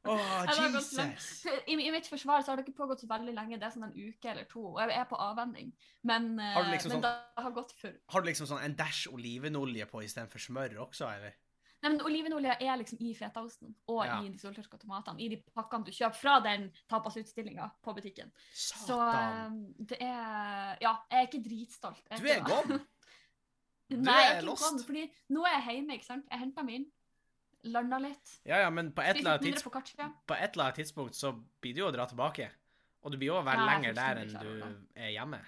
[0.04, 0.74] Langt.
[0.74, 1.46] Jesus.
[1.66, 3.58] I, I mitt forsvar så har det ikke pågått så veldig lenge.
[3.58, 4.64] Det er sånn en uke eller to.
[4.74, 5.72] Og jeg er på avvenning.
[6.02, 8.74] Men, eh, Har liksom men sånn- det har gått for Har du liksom sånn en
[8.76, 11.34] dash olivenolje på istedenfor smør også, eller?
[11.84, 14.22] Nei, men Olivenolje er liksom i fetaosten og Ja.
[14.22, 15.20] i de soltørka tomatene.
[15.20, 18.30] I de pakkene du kjøper fra den tapasutstillinga på butikken.
[18.54, 19.74] Så Satan.
[19.78, 22.00] Så det er Ja, jeg er ikke dritstolt.
[22.10, 22.80] Jeg Du er gone.
[23.90, 24.62] Du Nei, jeg er ikke lost.
[24.70, 26.24] gone, fordi nå er jeg hjemme, ikke sant.
[26.30, 26.86] Jeg henter meg inn.
[27.72, 28.36] Landa litt.
[28.44, 29.64] Ja, ja, men på et, eller annet tids
[29.98, 30.70] ja.
[30.76, 32.50] tidspunkt så blir du jo å dra tilbake.
[33.04, 34.50] Og du blir jo å være er lenger der enn du
[34.96, 35.40] er hjemme.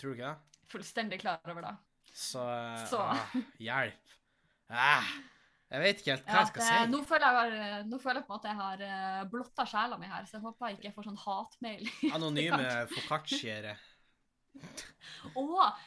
[0.00, 0.62] Tror du ikke det?
[0.72, 1.74] Fullstendig klar over det.
[2.14, 2.42] Så,
[2.88, 3.00] Så.
[3.02, 4.16] Ah, hjelp.
[4.72, 5.08] Ah,
[5.74, 6.90] jeg vet ikke helt hva Ja, jeg skal si.
[6.92, 10.08] nå, føler jeg, nå føler jeg på en måte jeg har eh, blotta sjela mi
[10.08, 11.90] her, så jeg håper jeg ikke får sånn hatmail.
[12.14, 13.74] Anonyme foccacciere.
[15.34, 15.44] Å!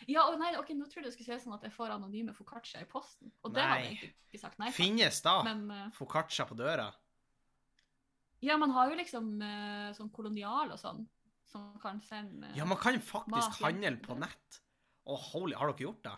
[0.09, 2.81] Ja, oh, nei, ok, nå trodde jeg skulle si sånn at jeg får anonyme foccaccia
[2.81, 3.31] i posten.
[3.45, 4.77] Og det har hadde jeg ikke sagt nei til.
[4.79, 6.89] Finnes da Men uh, foccaccia på døra?
[8.45, 11.03] ja, man har jo liksom uh, sånn kolonial og sånn,
[11.49, 14.61] som kan sende uh, Ja, man kan faktisk handle på nett.
[15.07, 16.17] Å, holy, har dere gjort det?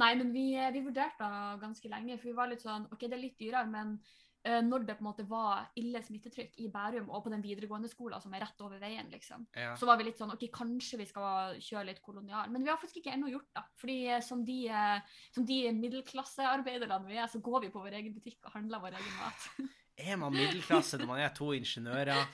[0.00, 3.06] Nei, men vi, eh, vi vurderte det ganske lenge, for vi var litt sånn OK,
[3.06, 6.68] det er litt dyrere, men eh, når det på en måte var ille smittetrykk i
[6.72, 9.74] Bærum og på den videregående skolen som er rett over veien, liksom, Ja.
[9.76, 12.48] så var vi litt sånn OK, kanskje vi skal kjøre litt kolonial.
[12.50, 13.64] Men vi har faktisk ikke ennå gjort det.
[13.82, 15.00] Fordi eh, som de, eh,
[15.36, 18.96] som de middelklassearbeiderne vi er, så går vi på vår egen butikk og handler vår
[18.96, 19.50] egen mat.
[20.00, 22.30] Er man middelklasse når man er to ingeniører?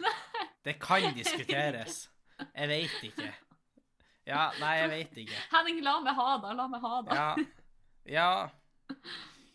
[0.63, 2.05] Det kan diskuteres.
[2.55, 3.33] Jeg veit ikke.
[4.27, 5.41] Ja, nei, jeg veit ikke.
[5.51, 7.17] Henning, la meg ha det, la meg ha det.
[7.19, 7.35] Ja.
[8.07, 8.31] Ja.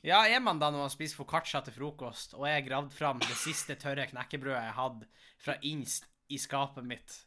[0.05, 3.35] Ja, er man da når man spiser foccaccia til frokost, og jeg gravd fram det
[3.37, 5.09] siste tørre knekkebrødet jeg hadde
[5.43, 7.19] fra innst i skapet mitt?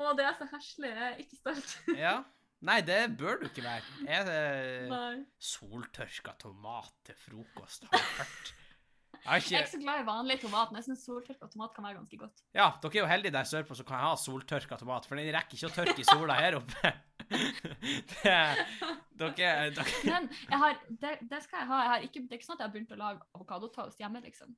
[0.00, 0.90] Å, det er så heslig.
[0.92, 1.74] Jeg er ikke stolt.
[1.96, 2.14] Ja.
[2.60, 3.98] Nei, det bør du ikke være.
[4.04, 4.40] Er det
[4.90, 5.20] Nei.
[5.40, 7.86] soltørka tomat til frokost?
[7.88, 8.50] Har jeg hørt?
[9.20, 11.48] Jeg har Jeg er ikke ikke så glad i vanlig tomat, men jeg syns soltørka
[11.52, 12.42] tomat kan være ganske godt.
[12.56, 15.56] Ja, dere er jo heldige der sørpå som kan ha soltørka tomat, for den rekker
[15.56, 16.92] ikke å tørke i sola her oppe.
[18.10, 18.38] Det,
[19.20, 21.82] dere, dere Men jeg har, det, det skal jeg ha.
[21.84, 24.22] Jeg har ikke, det er ikke sånn at jeg har begynt å lage avokadotoast hjemme,
[24.24, 24.56] liksom.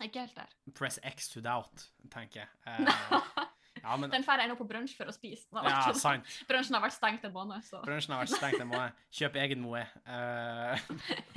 [0.00, 0.54] Er ikke helt der.
[0.76, 2.48] Press X to doubt, tenker jeg.
[2.66, 3.52] Eh,
[3.86, 5.46] ja, men Den drar jeg nå på brunsj for å spise.
[5.54, 6.30] Ja, vært- sant.
[6.48, 9.04] Brunsjen har vært stengt en måned, så Brunsjen har vært stengt en måned.
[9.14, 9.82] Kjøp egen Moe.
[10.02, 10.74] Uh...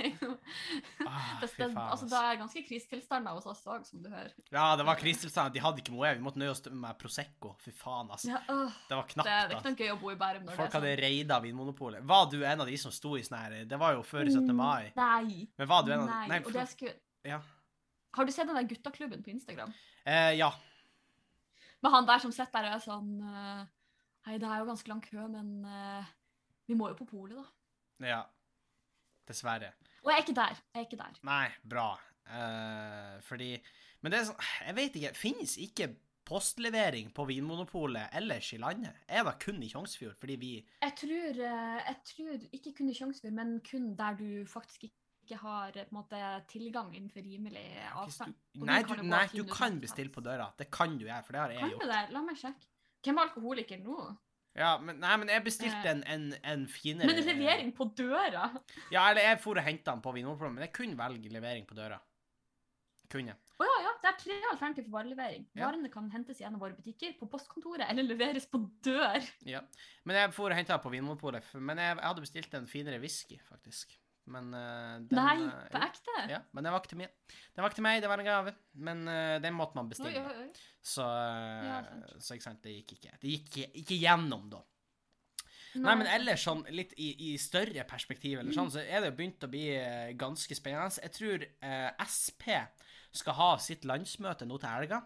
[1.06, 4.34] ah, det, det, altså, det er ganske krisetilstander hos oss òg, som du hører.
[4.50, 5.54] Ja, det var krisetilstander.
[5.54, 6.10] De hadde ikke Moe.
[6.16, 7.54] Vi måtte nøye oss med Prosecco.
[7.62, 8.32] Fy faen, altså.
[8.32, 9.30] Ja, åh, Det var knapt.
[9.30, 11.06] det er ikke noe gøy å bo i Bærum når Folk det hadde er sånn.
[11.06, 12.04] raida Vinmonopolet.
[12.10, 14.50] Var du en av de som sto i sånn her Det var jo før 17.
[14.56, 14.90] mai.
[14.98, 15.46] Nei.
[15.60, 16.26] Men var du en av Nei.
[16.34, 16.96] Nei, og det skulle...
[17.26, 17.40] ja.
[18.16, 19.70] Har du sett den der guttaklubben på Instagram?
[20.04, 20.50] Eh, ja.
[21.80, 23.62] Med han der som sitter der er sånn eh,
[24.26, 26.10] Hei, det er jo ganske lang kø, men eh,
[26.68, 28.10] vi må jo på polet, da.
[28.10, 28.20] Ja.
[29.28, 29.72] Dessverre.
[30.04, 30.60] Og jeg er ikke der.
[30.74, 31.18] Jeg er ikke der.
[31.26, 31.88] Nei, bra.
[32.30, 33.56] Uh, fordi
[34.04, 35.12] Men det er sånn Jeg vet ikke.
[35.18, 35.88] Finnes ikke
[36.30, 38.94] postlevering på Vinmonopolet ellers i landet?
[39.08, 40.14] Er det kun i Tjongsfjord?
[40.20, 44.46] Fordi vi Jeg tror, eh, jeg tror ikke kun i Tjongsfjord, men kun der du
[44.46, 44.99] faktisk ikke
[45.38, 48.34] har på en måte, tilgang innenfor rimelig avstand.
[48.54, 50.50] Du, Nei, du du, kan nei, du kan bestille på døra.
[50.58, 51.92] Det kan du gjøre, for det har jeg Kan du gjort.
[51.92, 52.02] det?
[52.16, 52.68] La meg sjekke.
[53.04, 54.16] Hvem er alkoholiker nå?
[54.58, 55.90] Ja, men, nei, men jeg bestilte Eh.
[55.92, 58.48] en, en, en finere Men levering på døra?
[58.90, 61.74] Ja, eller jeg for og henta den på Vinmonopolet, men jeg kunne velge levering på
[61.78, 62.00] døra.
[63.10, 63.32] Kunne.
[63.58, 63.92] Å ja, ja.
[64.00, 65.46] Det er tre alternativer for varelevering.
[65.58, 65.66] Ja.
[65.66, 69.18] Varene kan hentes i en av våre butikker, på postkontoret eller leveres på dør.
[69.48, 69.60] Ja.
[70.06, 73.40] Men jeg for og henta på Vinmonopolet, men jeg, jeg hadde bestilt en finere whisky,
[73.48, 73.96] faktisk.
[74.30, 76.16] Men uh, den Nei, eh, på ekte?
[76.30, 77.14] Ja, men den var ikke til meg.
[77.54, 78.52] Den var ikke til meg, det var en gave.
[78.88, 80.22] Men uh, den måtte man bestille.
[80.22, 80.66] oi, oi.
[80.82, 81.78] Så, eh, Ja,
[82.18, 83.16] så ikke sant, det gikk ikke.
[83.22, 84.62] Det gikk ikke, ikke gjennom, da.
[85.80, 89.18] Nei, men ellers sånn litt i, i større perspektiv eller sånn, så er det jo
[89.20, 89.68] begynt å bli
[90.18, 90.98] ganske spennende.
[90.98, 91.44] Jeg tror
[92.02, 92.48] SP
[93.14, 94.98] skal ha sitt landsmøte nå til helga.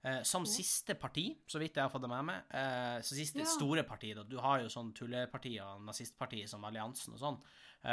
[0.00, 0.48] Uh, som Å.
[0.48, 2.44] siste parti, så vidt jeg har fått det med meg.
[2.48, 3.44] Uh, så siste Ja.
[3.44, 4.22] store parti, da.
[4.24, 7.36] Du har jo sånn tulleparti og nazistparti som Alliansen og sånn.
[7.82, 7.90] Eh,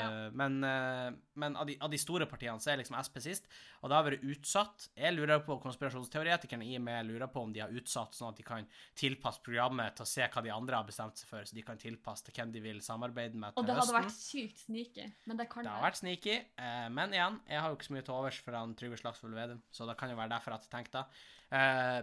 [0.00, 0.30] Ja.
[0.32, 3.44] Men, eh, men av, de, av de store partiene så er liksom SP sist,
[3.82, 4.86] og det har vært utsatt.
[4.96, 8.46] Jeg lurer på, konspirasjonsteoretikerne i meg lurer på om de har utsatt sånn at de
[8.46, 8.64] kan
[8.96, 11.76] tilpasse programmet til å se hva de andre har bestemt seg for, så de kan
[11.76, 13.60] tilpasse til hvem de vil samarbeide med til høsten.
[13.60, 14.08] Og det hadde høsten.
[14.08, 17.68] vært sykt sneaky, men det kan Det har vært sneaky, eh, men igjen, jeg har
[17.68, 20.16] jo ikke så mye til overs for han Trygve Slagsvold Vedum, så det kan jo
[20.16, 21.06] være derfor at jeg tenkte det.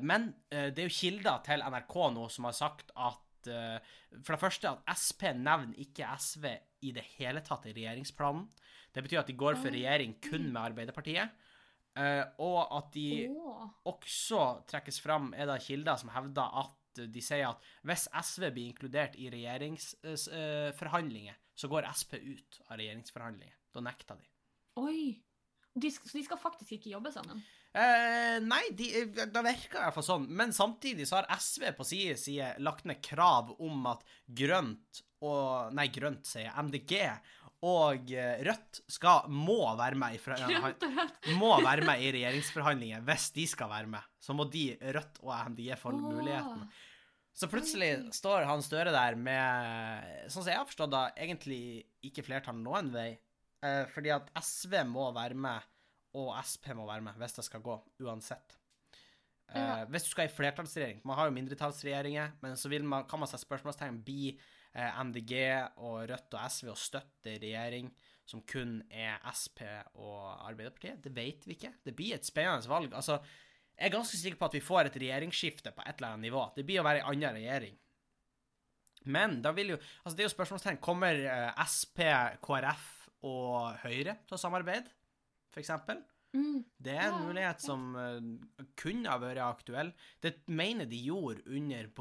[0.02, 4.69] Men det er jo kilder til NRK nå som har sagt at For det første
[4.72, 6.46] at Sp nevner ikke SV
[6.84, 8.46] i det hele tatt i regjeringsplanen.
[8.93, 11.28] Det betyr at de går for regjering kun med Arbeiderpartiet.
[11.98, 13.28] eh, og at de
[13.89, 18.69] også trekkes fram, er det kilder som hevder at de sier at hvis SV blir
[18.69, 23.56] inkludert i regjeringsforhandlinger, så går Sp ut av regjeringsforhandlinger.
[23.74, 24.26] Da nekter de.
[24.82, 25.22] Oi.
[25.74, 27.41] De, så de skal faktisk ikke jobbe sammen?
[27.74, 30.28] Eh, nei, de, det virker i hvert fall sånn.
[30.30, 35.73] Men samtidig så har SV på sin side lagt ned krav om at grønt og
[35.75, 36.53] Nei, grønt, sier jeg.
[36.67, 36.93] MDG
[37.63, 43.45] og eh, Rødt skal, må være med i må være med i regjeringsforhandlinger hvis de
[43.47, 44.09] skal være med.
[44.19, 46.65] Så må de, Rødt og MDG, få muligheten.
[47.33, 51.62] Så plutselig står han Støre der med, sånn som jeg har forstått det, egentlig
[52.05, 53.13] ikke flertall noen vei.
[53.63, 55.69] Eh, fordi at SV må være med,
[56.19, 58.57] og Sp må være med, hvis det skal gå, uansett.
[59.53, 59.86] Eh, Ja.
[59.86, 63.43] Hvis du skal i flertallsregjering Man har jo mindretallsregjeringer, men så man, kan man sette
[63.43, 64.39] spørsmålstegn Blir eh,
[64.73, 65.33] MDG
[65.86, 67.91] og Rødt og SV å støtte regjering
[68.25, 69.65] som kun er Sp
[69.99, 71.01] og Arbeiderpartiet?
[71.03, 71.73] Det vet vi ikke.
[71.83, 72.93] Det blir et spennende valg.
[72.95, 73.19] Altså,
[73.73, 76.45] jeg er ganske sikker på at vi får et regjeringsskifte på et eller annet nivå.
[76.55, 77.77] Det blir å være en annen regjering.
[79.12, 80.81] Men da vil jo Altså, det er jo spørsmålstegn.
[80.83, 82.05] Kommer eh, Sp,
[82.43, 82.89] KrF
[83.27, 84.91] og Høyre til å samarbeide,
[85.59, 86.01] eksempel?
[86.33, 86.63] Mm.
[86.81, 89.91] Det er en Ja, mulighet som eh, kunne ha vært aktuell.
[90.23, 91.91] Det mener de gjorde under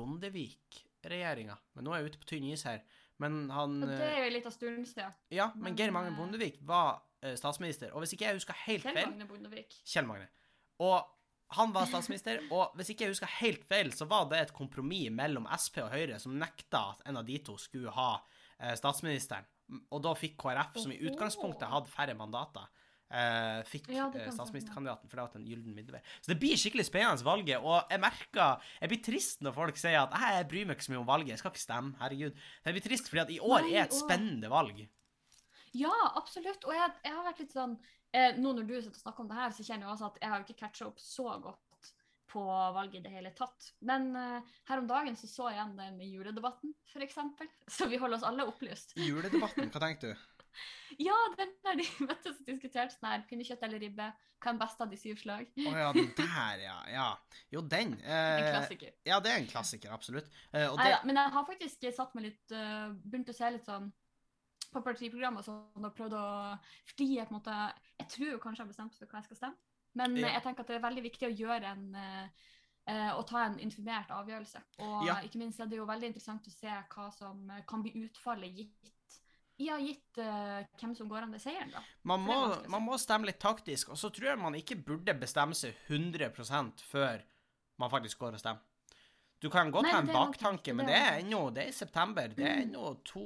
[1.03, 1.57] Bondevik-regjeringa.
[1.75, 2.83] Men nå er jeg ute på tynn is her.
[3.19, 5.15] Men han Og det eh, er jo litt av stund siden.
[5.31, 7.93] Ja, men men, Geir Magne eh, Bondevik var eh, statsminister.
[7.93, 9.75] Og hvis ikke jeg husker helt feil Kjell Magne Bondevik.
[9.85, 10.29] Kjell Magne.
[10.83, 11.03] Og
[11.53, 15.13] han var statsminister, og hvis ikke jeg husker helt feil, så var det et kompromiss
[15.13, 18.15] mellom Sp og Høyre som nekta at en av de to skulle ha
[18.59, 19.45] eh, statsministeren.
[19.93, 22.67] Og da fikk KrF, som i utgangspunktet hadde færre mandater,
[23.13, 26.01] eh, fikk Ja, eh, kan statsministerkandidaten, for det var en gyllen middelvei.
[26.21, 30.01] Så det blir skikkelig spennende valget, og jeg merker Jeg blir trist når folk sier
[30.03, 32.43] at jeg bryr meg ikke så mye om valget, jeg skal ikke stemme, herregud.
[32.65, 34.87] Jeg blir trist fordi at i år Nei, er et og- spennende valg.
[35.73, 36.65] Ja, absolutt.
[36.69, 37.79] Og jeg, jeg har vært litt sånn
[38.13, 40.19] eh, Nå når du sitter og snakker om det her, så kjenner jeg også at
[40.21, 41.61] jeg har ikke catcha opp så godt
[42.33, 43.73] på valget i det hele tatt.
[43.85, 47.19] Men uh, her om dagen så så jeg igjen den juledebatten, f.eks.
[47.77, 48.95] Så vi holder oss alle opplyst.
[48.97, 50.23] Juledebatten, hva tenker du?
[51.07, 54.11] Ja, den der de møttes og diskuterte sånn her pinnekjøtt eller ribbe.
[54.43, 55.49] Hva er best av de syv slag?
[55.57, 56.77] Å ja, den der, ja.
[56.91, 57.09] ja.
[57.55, 57.95] Jo, den.
[58.05, 58.93] En Eh, klassiker.
[59.07, 60.29] ja, det er en klassiker, absolutt.
[60.53, 63.51] Eh, og det, ja, men jeg har faktisk satt meg litt uh, Begynt å se
[63.55, 63.91] litt sånn
[64.73, 66.25] på partiprogrammet sånn, og prøvd å
[66.89, 67.57] Fordi jeg på en måte
[68.01, 69.59] Jeg tror kanskje jeg har bestemt for hva jeg skal stemme,
[70.01, 70.29] men Ja.
[70.31, 72.49] eh, jeg tenker at det er veldig viktig å gjøre en uh,
[73.13, 74.59] og å ta en informert avgjørelse.
[74.83, 75.21] Og Ja.
[75.23, 78.57] ikke minst er det jo veldig interessant å se hva som eh, kan bli utfallet
[78.59, 78.91] gitt
[79.63, 81.83] ja, gitt uh, hvem som går an til seieren, da.
[82.09, 82.39] man, må,
[82.73, 86.85] man må stemme litt taktisk, og så tror jeg man ikke burde bestemme seg 100%
[86.91, 87.23] før
[87.81, 88.72] man faktisk går og stemmer.
[89.43, 91.69] Du kan godt Nei, ha en det baktanke, men det det er ennå Det er
[91.73, 92.29] i september.
[92.31, 92.63] Det er Mm.
[92.69, 93.23] ennå to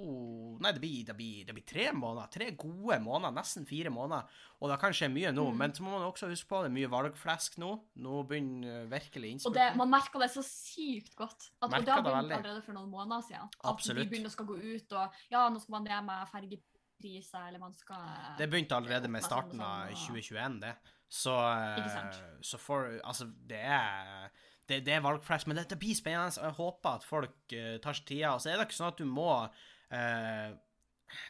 [0.65, 2.31] Nei, det blir, det, blir, det blir tre måneder.
[2.33, 3.35] Tre gode måneder.
[3.37, 4.25] Nesten fire måneder.
[4.63, 5.45] Og det kan skje mye nå.
[5.53, 5.57] Mm.
[5.59, 7.71] Men så må man også huske på det er mye valgflesk nå.
[8.01, 9.77] Nå begynner virkelig innspurten.
[9.77, 11.51] man merker det så sykt godt.
[11.61, 13.53] At, og det har begynt allerede for noen måneder siden.
[13.61, 14.05] At Absolutt.
[14.05, 17.59] de begynner å skal gå ut og Ja, nå skal man ned med fergepriser, eller
[17.59, 20.75] man skal Det begynte allerede med starten av sånn, 2021, det.
[21.09, 22.11] Så, eh,
[22.43, 24.31] så for Altså, det er
[24.69, 27.99] det, det er valgflash, men det, blir spennende, og jeg håper at folk uh, tar
[27.99, 28.35] seg tida.
[28.35, 30.49] Og så er det ikke sånn at du må uh,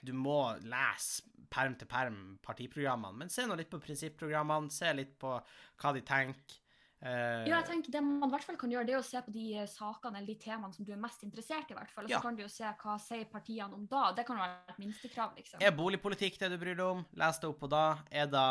[0.06, 5.12] Du må lese perm til perm partiprogrammene, men se nå litt på prinsipprogrammene, se litt
[5.20, 6.62] på hva de tenker.
[7.06, 9.20] Eh, Ja, jeg tenker Det man i hvert fall kan gjøre, det er å se
[9.22, 11.74] på de eh, sakene eller de temaene som du er mest interessert i.
[11.74, 12.04] i hvert fall.
[12.04, 12.20] Og så Ja.
[12.24, 14.12] kan du jo se hva sier partiene om da.
[14.12, 15.34] Det kan jo være et minstekrav.
[15.36, 15.62] liksom.
[15.62, 17.04] Er boligpolitikk det du bryr deg om?
[17.14, 17.98] Les det opp på da.
[18.10, 18.44] Er det,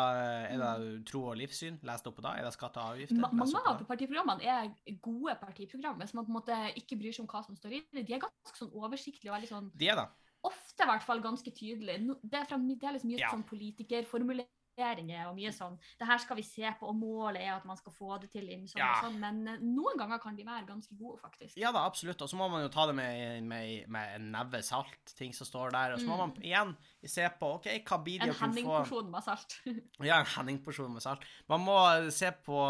[0.52, 1.78] er det tro og livssyn?
[1.82, 2.34] Les det opp på da.
[2.38, 3.20] Er det skatter og avgifter?
[3.20, 7.20] Ma mange av partiprogrammene er gode partiprogram, hvis man på en måte ikke bryr seg
[7.26, 8.06] om hva som står i det.
[8.06, 10.08] De er ganske sånn oversiktlige og veldig sånn De er da.
[10.44, 12.16] ofte i hvert fall ganske tydelige.
[12.22, 13.30] Det er, fra, det er liksom mye Ja.
[13.32, 17.64] sånn politikerformuleringer og mye sånn Det her skal vi se på, og målet er at
[17.64, 18.90] man skal få det til innen sånn Ja.
[19.00, 19.18] og sånn.
[19.20, 21.56] Men eh, noen ganger kan de være ganske gode, faktisk.
[21.56, 22.20] Ja da, absolutt.
[22.22, 25.46] Og så må man jo ta det med, med, med en neve salt, ting som
[25.46, 25.94] står der.
[25.94, 26.18] Og så må Mm.
[26.18, 29.56] man igjen se på OK, hva blir det å kunne få Henning-porsjon med salt.
[30.06, 31.24] Ja, en Henning-porsjon med salt.
[31.48, 31.76] Man må
[32.12, 32.60] se på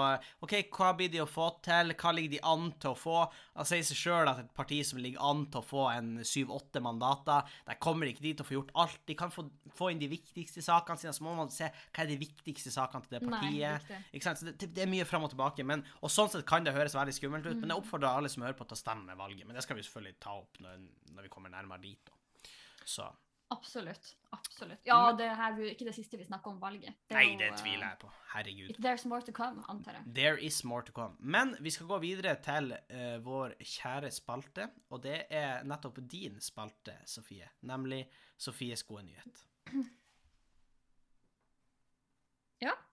[0.42, 1.92] OK, hva blir de å få til?
[1.95, 3.31] Hva ligger de an til å få?
[3.57, 6.81] Det sier seg sjøl at et parti som ligger an til å få en syv-åtte
[6.83, 9.01] mandater, de kommer ikke dit til å få gjort alt.
[9.07, 12.12] De kan få, få inn de viktigste sakene sine, så må man se hva er
[12.12, 13.90] de viktigste sakene til det partiet.
[13.90, 14.42] Nei, ikke sant?
[14.42, 15.64] Så det, det er mye fram og tilbake.
[15.66, 18.44] Men, og sånn sett kan det høres veldig skummelt ut, men jeg oppfordrer alle som
[18.44, 19.46] hører på, til å stemme med valget.
[19.48, 20.82] Men det skal vi selvfølgelig ta opp når,
[21.16, 22.02] når vi kommer nærmere dit.
[22.04, 22.52] Da.
[22.87, 23.09] Så
[23.48, 24.16] Absolutt.
[24.35, 24.80] Absolutt.
[24.82, 26.96] Ja, det her er ikke det siste vi snakker om valget.
[27.09, 28.11] er Nei, det eh, tviler jeg på.
[28.32, 28.80] Herregud.
[28.82, 30.14] There's more to come, antar jeg.
[30.16, 31.14] There is more to come.
[31.20, 36.40] Men vi skal gå videre til uh, vår kjære spalte, og det er nettopp din
[36.42, 37.46] spalte, Sofie.
[37.70, 38.02] Nemlig
[38.37, 39.46] Sofies gode nyhet.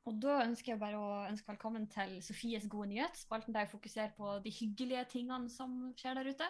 [0.03, 3.15] Og da ønsker jeg bare å ønske velkommen til Sofies gode nyhet.
[3.15, 6.49] Spalten der jeg fokuserer på de hyggelige tingene som skjer der ute.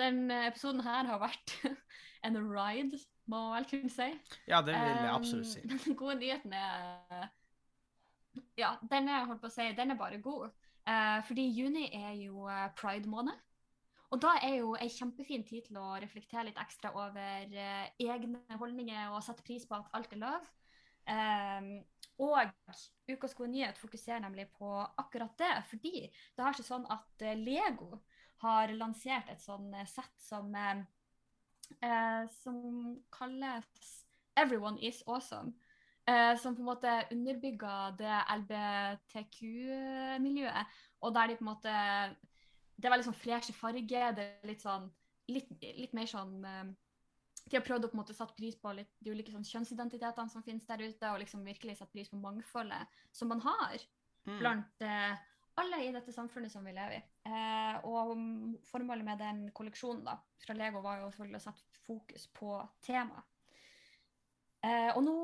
[0.00, 1.54] Den episoden her har vært
[2.26, 2.98] en ride,
[3.30, 4.08] må vel kunne si.
[4.50, 5.62] Ja, det vil jeg absolutt si.
[5.84, 7.30] Den gode nyheten er
[8.58, 10.50] Ja, den er, holdt på å si, den er bare god.
[10.88, 13.38] Eh, fordi juni er jo eh, pride-måned.
[14.10, 18.58] Og da er jo ei kjempefin tid til å reflektere litt ekstra over eh, egne
[18.58, 20.48] holdninger og sette pris på at alt er lov.
[21.10, 21.72] Um,
[22.20, 22.36] og
[23.08, 24.68] Ukas gode nyhet fokuserer nemlig på
[25.00, 25.94] akkurat det, fordi
[26.36, 27.98] det har seg sånn at eh, Lego
[28.44, 30.82] har lansert et sånn eh, sett som eh,
[31.80, 35.52] eh, som kalles Everyone is awesome.
[36.08, 40.66] Eh, som på en måte underbygger det LBTQ-miljøet.
[41.00, 41.72] Og der de på en måte
[42.76, 44.12] Det er veldig sånn freshe farger.
[44.16, 44.86] Det er litt sånn
[45.30, 46.44] Litt, litt mer sånn
[47.46, 50.30] De har prøvd å på en måte satt pris på litt, de ulike sånn kjønnsidentitetene
[50.30, 53.80] som finnes der ute, og liksom virkelig satt pris på mangfoldet som man har
[54.26, 54.38] Mm.
[54.38, 55.16] blant eh,
[55.60, 57.02] alle i dette samfunnet som vi lever i.
[57.30, 58.12] Eh, og
[58.68, 63.24] formålet med den kolleksjonen da, fra Lego var jo selvfølgelig å sette fokus på temaet.
[64.60, 65.16] Eh, og nå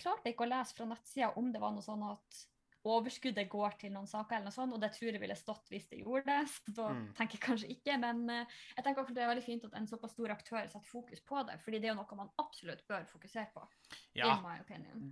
[0.00, 2.40] klarte jeg ikke å lese fra nettsida om det var noe sånn at
[2.86, 5.88] overskuddet går til noen saker, eller noe sånt, og det tror jeg ville stått hvis
[5.90, 6.38] det gjorde det.
[6.54, 7.02] Så da Mm.
[7.18, 8.46] tenker jeg kanskje ikke, men eh,
[8.76, 11.42] jeg tenker også det er veldig fint at en såpass stor aktør setter fokus på
[11.48, 13.66] det, fordi det er jo noe man absolutt bør fokusere på,
[14.14, 14.36] Ja,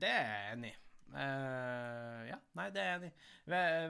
[0.01, 0.77] det er jeg enig i.
[1.15, 3.11] Uh, ja, nei, det er jeg enig.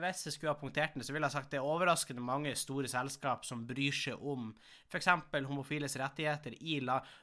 [0.03, 2.89] Hvis jeg skulle ha punktert den, så ville jeg sagt det er overraskende mange store
[2.91, 4.51] selskap som bryr seg om
[4.91, 5.07] f.eks.
[5.47, 6.57] homofiles rettigheter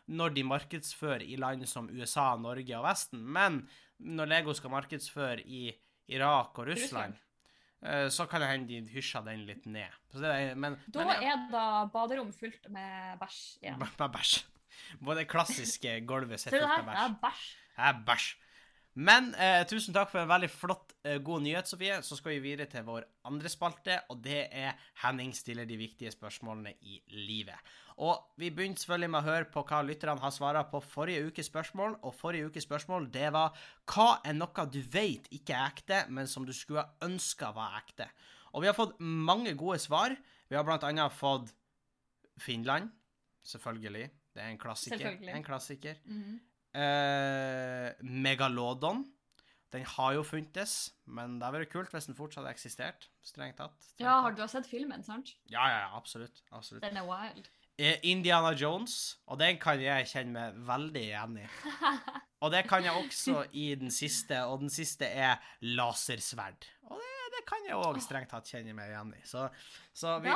[0.08, 3.22] når de markedsfører i land som USA, Norge og Vesten.
[3.22, 3.68] Men
[4.00, 5.70] når Lego skal markedsføre i
[6.12, 7.16] Irak og Russland,
[7.82, 9.98] eh, så kan det hende de hysjer den litt ned.
[10.12, 13.80] Så det er, men, Da men ja, er da baderom fullt med bæsj igjen.
[13.82, 14.36] med bæsj.
[15.00, 16.94] Både det klassiske gulvet sitt fullt av bæsj.
[16.94, 17.50] Det er bæsj.
[17.76, 18.30] Det er bæsj.
[18.94, 21.94] Men eh, tusen takk for en veldig flott, eh, god nyhet, Sofie.
[22.04, 26.12] Så skal vi videre til vår andre spalte, og det er Henning stiller de viktige
[26.12, 27.56] spørsmålene i livet.
[28.02, 31.46] Og vi begynte selvfølgelig med å høre på hva lytterne har svart på forrige ukes
[31.46, 33.54] spørsmål, og forrige ukes spørsmål, det var
[33.92, 37.78] hva er noe du vet ikke er ekte, men som du skulle ha ønska var
[37.78, 38.08] ekte?
[38.52, 40.16] Og vi har fått mange gode svar.
[40.50, 41.54] Vi har blant annet fått
[42.42, 42.90] Finland.
[43.46, 44.10] Selvfølgelig.
[44.34, 45.16] Det er en klassiker.
[45.32, 46.02] En klassiker.
[46.04, 46.40] Mhm.
[46.72, 49.04] Eh, Megalodon.
[49.72, 53.06] Den har jo funtes, men det hadde vært kult hvis den fortsatt hadde eksistert.
[53.24, 53.78] Strengt tatt.
[53.80, 55.34] Strengt Ja, har du har sett filmen, sant?
[55.48, 56.42] ja, ja, ja, absolutt.
[56.52, 56.82] absolutt.
[56.84, 57.48] Den er wild.
[57.78, 61.46] Indiana Jones, og den kan jeg kjenne meg veldig igjen i.
[62.42, 66.66] Og det kan jeg også i den siste, og den siste er lasersverd.
[66.90, 69.20] Og det, det kan jeg òg strengt tatt kjenne meg igjen i.
[69.26, 69.44] Så,
[69.94, 70.32] så vi,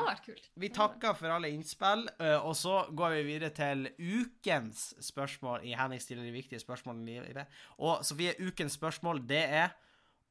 [0.62, 5.74] vi takker for alle innspill, eh, og så går vi videre til ukens spørsmål i
[5.78, 7.58] Henning stiller de viktige spørsmålene i livet.
[7.82, 9.74] Og Sofie, ukens spørsmål, det er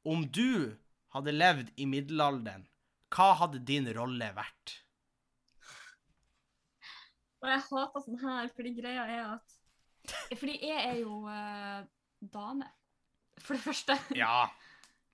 [0.08, 0.72] om du
[1.12, 2.64] hadde levd i middelalderen,
[3.12, 4.80] hva hadde din rolle vært?
[7.42, 9.58] Og jeg hater sånn her, fordi greia er at
[10.38, 11.82] Fordi jeg er jo eh,
[12.32, 12.68] dame,
[13.42, 13.96] for det første.
[14.16, 14.46] Ja.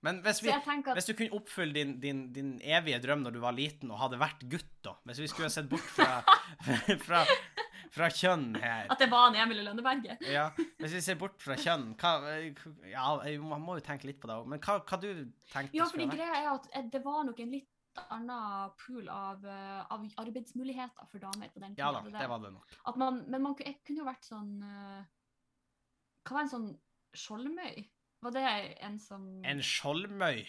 [0.03, 0.65] Men hvis, vi, at
[0.97, 4.19] hvis du kunne oppfylle din, din, din evige drøm når du var liten og hadde
[4.19, 6.17] vært gutt, da Hvis vi skulle sett bort fra,
[7.05, 7.21] fra,
[7.93, 10.25] fra kjønn her At det var en Emil i Lønneberget.
[10.27, 10.49] Ja,
[10.81, 12.17] Hvis vi ser bort fra kjønn hva,
[12.91, 15.07] Ja, man må jo tenke litt på det òg, men hva, hva du
[15.53, 17.71] tenkte Ja, fordi greia er at eh, det var nok en litt
[18.13, 22.53] annet pool av, eh, av arbeidsmuligheter for damer på den Ja da, det var det
[22.53, 22.77] nok.
[22.97, 25.03] Man, men man jeg kunne jo vært sånn eh,
[26.23, 26.69] Hva var en sånn
[27.13, 27.87] skjoldmøy?
[28.23, 28.43] Var det
[28.87, 30.45] en som En skjoldmøy.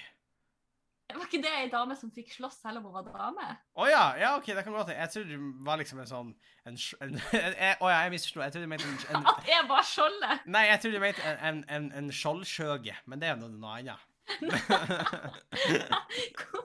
[1.15, 3.49] Var ikke det ei dame som fikk slåss selv om hun var dame?
[3.77, 4.97] Å ja, ja, OK, det kan gå til.
[4.97, 6.31] Jeg trodde du var liksom en sånn
[6.69, 8.41] en, en, en, Å ja, jeg misforsto.
[8.41, 10.49] Jeg trodde du mente en, en At jeg var skjoldet!
[10.49, 13.77] Nei, jeg trodde du mente en, en, en, en skjoldskjøge, men det er jo noe
[13.77, 14.11] annet.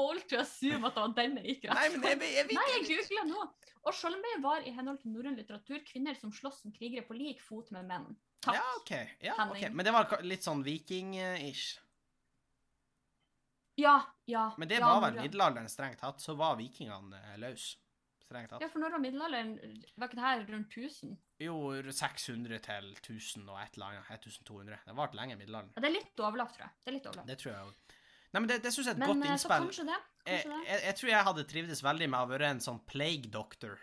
[0.00, 2.56] Bold to assume at det var den jeg gikk rett Nei, men jeg, jeg, jeg,
[2.56, 3.44] Nei, jeg googla nå.
[3.80, 7.40] Og skjoldmøy var i henhold til norrøn litteratur kvinner som slåss som krigere på lik
[7.44, 8.10] fot med menn.
[8.40, 8.56] Takk.
[8.56, 8.90] Ja, OK.
[9.20, 9.54] Ja, ok.
[9.56, 9.76] Henning.
[9.76, 11.78] Men det var litt sånn viking-ish.
[13.80, 14.50] Ja, ja.
[14.58, 17.70] Men det ja, var vel middelalderen strengt tatt, så var vikingene eh, løs.
[18.24, 18.64] Strengt tatt.
[18.64, 19.54] Ja, for når var middelalderen?
[19.96, 21.14] Var ikke det her rundt 1000?
[21.40, 21.56] Jo,
[21.88, 24.28] 600 til 1000 og et eller annet.
[24.28, 24.82] 1200.
[24.84, 25.72] Det varte lenge middelalderen.
[25.76, 26.76] Ja, det er litt overlapp, tror jeg.
[26.84, 27.30] Det er litt overlapp.
[27.30, 27.96] Det tror jeg òg.
[28.30, 29.64] Nei, men det, det syns jeg er et Men godt eh, så innspill.
[29.66, 30.00] kanskje det.
[30.28, 30.60] Kanskje det.
[30.68, 33.80] jeg, jeg tror jeg hadde trivdes veldig med å være en sånn plague doctor.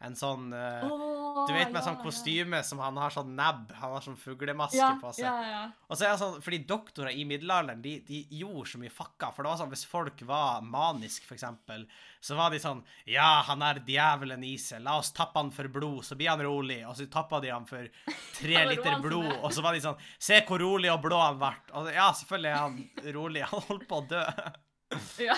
[0.00, 2.02] En sånn Åh, Du vet med ja, sånn ja.
[2.04, 3.70] kostyme som han har sånn nebb.
[3.76, 5.26] Han har sånn fuglemaske ja, på seg.
[5.26, 5.60] Ja, ja.
[5.88, 9.28] Og så er det sånn, fordi doktorer i middelalderen, de, de gjorde så mye fucka.
[9.36, 11.84] For det var sånn, hvis folk var manisk, for eksempel,
[12.24, 14.80] så var de sånn Ja, han er djevelen i seg.
[14.86, 16.80] La oss tappe han for blod, så blir han rolig.
[16.88, 17.84] Og så tappa de han for
[18.40, 21.52] tre liter blod, og så var de sånn Se hvor rolig og blå han ble.
[21.76, 23.44] Og ja, selvfølgelig er han rolig.
[23.52, 24.24] Han holdt på å dø.
[25.28, 25.36] ja.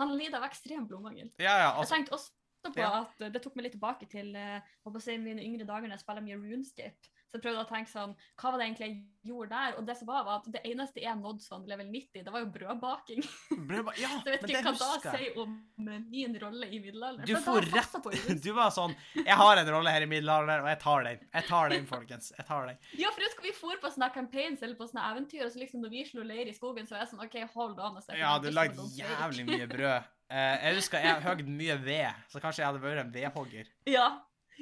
[0.00, 1.28] Han lider av ekstrem blodmangel.
[1.38, 1.56] Ja, ja.
[1.68, 2.32] Jeg Altså, tenkte også
[2.68, 2.90] på Ja.
[3.00, 4.60] at Det tok meg litt tilbake til eh,
[5.00, 7.10] si, mine yngre dager når jeg spiller mye runescape.
[7.30, 9.74] Så jeg prøvde å tenke sånn, hva var det egentlig jeg gjorde der?
[9.78, 12.42] Og det som var, var at det eneste jeg nådde sånn level 90, det var
[12.42, 13.22] jo brødbaking.
[13.68, 15.54] Brødba ja, Så jeg vet ikke hva da husker da sier om
[15.86, 17.30] eh, min rolle i middelalderen.
[17.30, 18.42] Du får da rett.
[18.44, 21.24] Du var sånn Jeg har en rolle her i middelalderen, og jeg tar den.
[21.38, 22.32] Jeg tar den, folkens.
[22.34, 22.82] Jeg tar den.
[22.98, 25.86] Ja, for husker vi for på sånne campaigns eller på sånne eventyr, og så liksom
[25.86, 28.00] når vi slo leir i skogen, så var jeg sånn OK, hold on.
[28.18, 30.10] Ja, du lagde jævlig mye brød.
[30.30, 33.70] Eh, jeg husker jeg høgd mye ved, så kanskje jeg hadde vært en vedhogger.
[33.90, 34.04] Ja.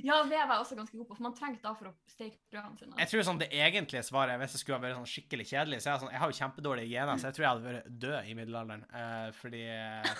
[0.01, 2.39] ja, ved var jeg også ganske god på, for man trengte da for å steke
[2.49, 2.97] brødene sine.
[3.03, 6.03] Jeg tror sånn det egentlige svaret, hvis jeg skulle vært sånn skikkelig kjedelig, så jeg
[6.07, 8.87] sånn Jeg har jo kjempedårlige gener, så jeg tror jeg hadde vært død i middelalderen.
[8.95, 10.11] Uh, fordi eh,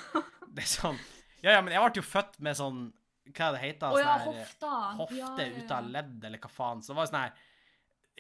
[0.59, 1.01] det er sånn
[1.41, 2.87] Ja, ja, men jeg ble jo født med sånn
[3.33, 3.89] Hva det heter?
[3.89, 4.73] Oh, ja, Sånn hofta.
[5.01, 6.85] hofte ja, ja, ut av ledd, eller hva faen.
[6.85, 7.45] Så det var sånn her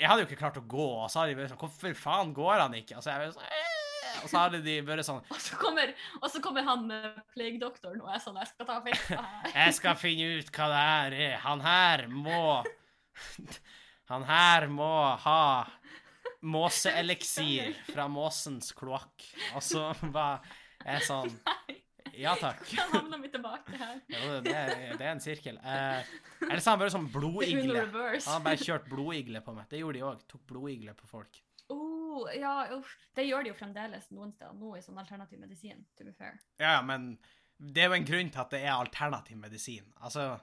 [0.00, 2.32] Jeg hadde jo ikke klart å gå, og så hadde de vært sånn Hvorfor faen
[2.36, 2.96] går han ikke?
[2.96, 3.76] Altså, så, jeg var sånn,
[4.22, 8.00] og så hadde de vært sånn Og så kommer, og så kommer han med plague-doktoren
[8.04, 9.50] og er sånn Jeg skal ta fiksa her.
[9.54, 11.34] Jeg skal finne ut hva det her er.
[11.44, 12.42] Han her må
[14.12, 14.92] Han her må
[15.24, 15.42] ha
[16.38, 19.24] måseeliksir fra måsens kloakk.
[19.58, 20.44] Og så var
[20.84, 21.32] jeg sånn
[22.18, 22.62] Ja takk.
[22.70, 23.98] Hvordan havna vi tilbake her?
[24.10, 25.58] Jo, det, er, det er en sirkel.
[25.62, 26.14] Eh,
[26.48, 27.84] eller så har han bare sånn blodigle.
[27.92, 29.68] Han har bare kjørt blodigle på meg.
[29.70, 30.24] Det gjorde de òg.
[30.30, 31.38] Tok blodigle på folk.
[31.70, 31.97] Oh,
[32.34, 32.94] ja, uff.
[33.16, 36.38] Det gjør de jo fremdeles noen steder nå i sånn alternativ medisin, to be fair.
[36.62, 37.14] Ja, men
[37.58, 39.88] det er jo en grunn til at det er alternativ medisin.
[39.98, 40.36] Altså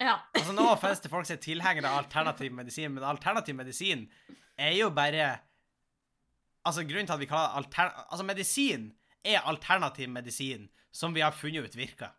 [0.00, 0.18] Ja.
[0.34, 4.08] Altså Nå det folk som er tilhengere av alternativ medisin, men alternativ medisin
[4.56, 5.38] er jo bare
[6.64, 7.90] Altså, grunnen til at vi kaller det alter...
[8.08, 8.86] Altså, medisin
[9.20, 12.14] er alternativ medisin som vi har funnet ut virker.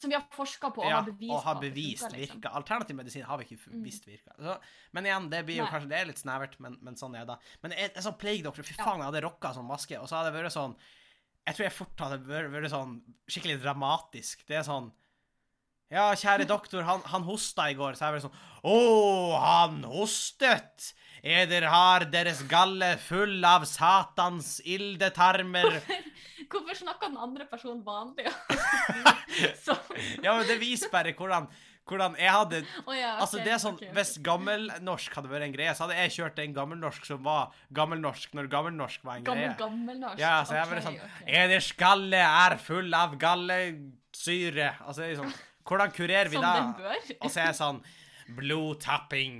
[0.00, 2.40] Som vi har forska på og Ja, har bevist og har bevist funker, liksom.
[2.60, 3.82] Alternativ medisin har vi ikke Mm.
[3.84, 4.32] visst virka.
[4.38, 4.56] Så,
[4.92, 5.70] men igjen, det blir jo Nei.
[5.72, 7.36] kanskje Det er litt snevert, men, men sånn er det.
[7.62, 8.84] Men en, jeg sånn plague doctor, fy Ja.
[8.84, 10.76] faen, jeg hadde rocka som maske, og så hadde det vært sånn
[11.46, 14.46] Jeg tror jeg fort hadde vært, vært sånn skikkelig dramatisk.
[14.46, 14.92] Det er sånn
[15.92, 20.94] Ja, kjære doktor, han, han hosta i går, så jeg vært sånn Å, han hostet!
[21.22, 25.80] Eder har deres galle full av satans ildetarmer.
[26.52, 28.28] Hvorfor snakker den andre personen vanlig?
[30.22, 31.46] Ja, men det viser bare hvordan,
[31.88, 33.94] hvordan jeg hadde oh, ja, Altså, det er sånn, okay, ok.
[33.96, 38.34] Hvis gammelnorsk hadde vært en greie, så hadde jeg kjørt en gammelnorsk som var gammelnorsk
[38.36, 39.58] når gammelnorsk var en Gammel, greie.
[39.62, 40.20] gammelnorsk.
[40.20, 41.00] Ja, så jeg bare sånn.
[41.40, 44.72] Eders galle er full av gallesyre.
[44.84, 46.54] Altså, det er sånn Hvordan kurerer vi Som det?
[46.58, 47.12] den bør.
[47.22, 47.82] Og så er jeg sånn
[48.36, 49.36] Blodtapping.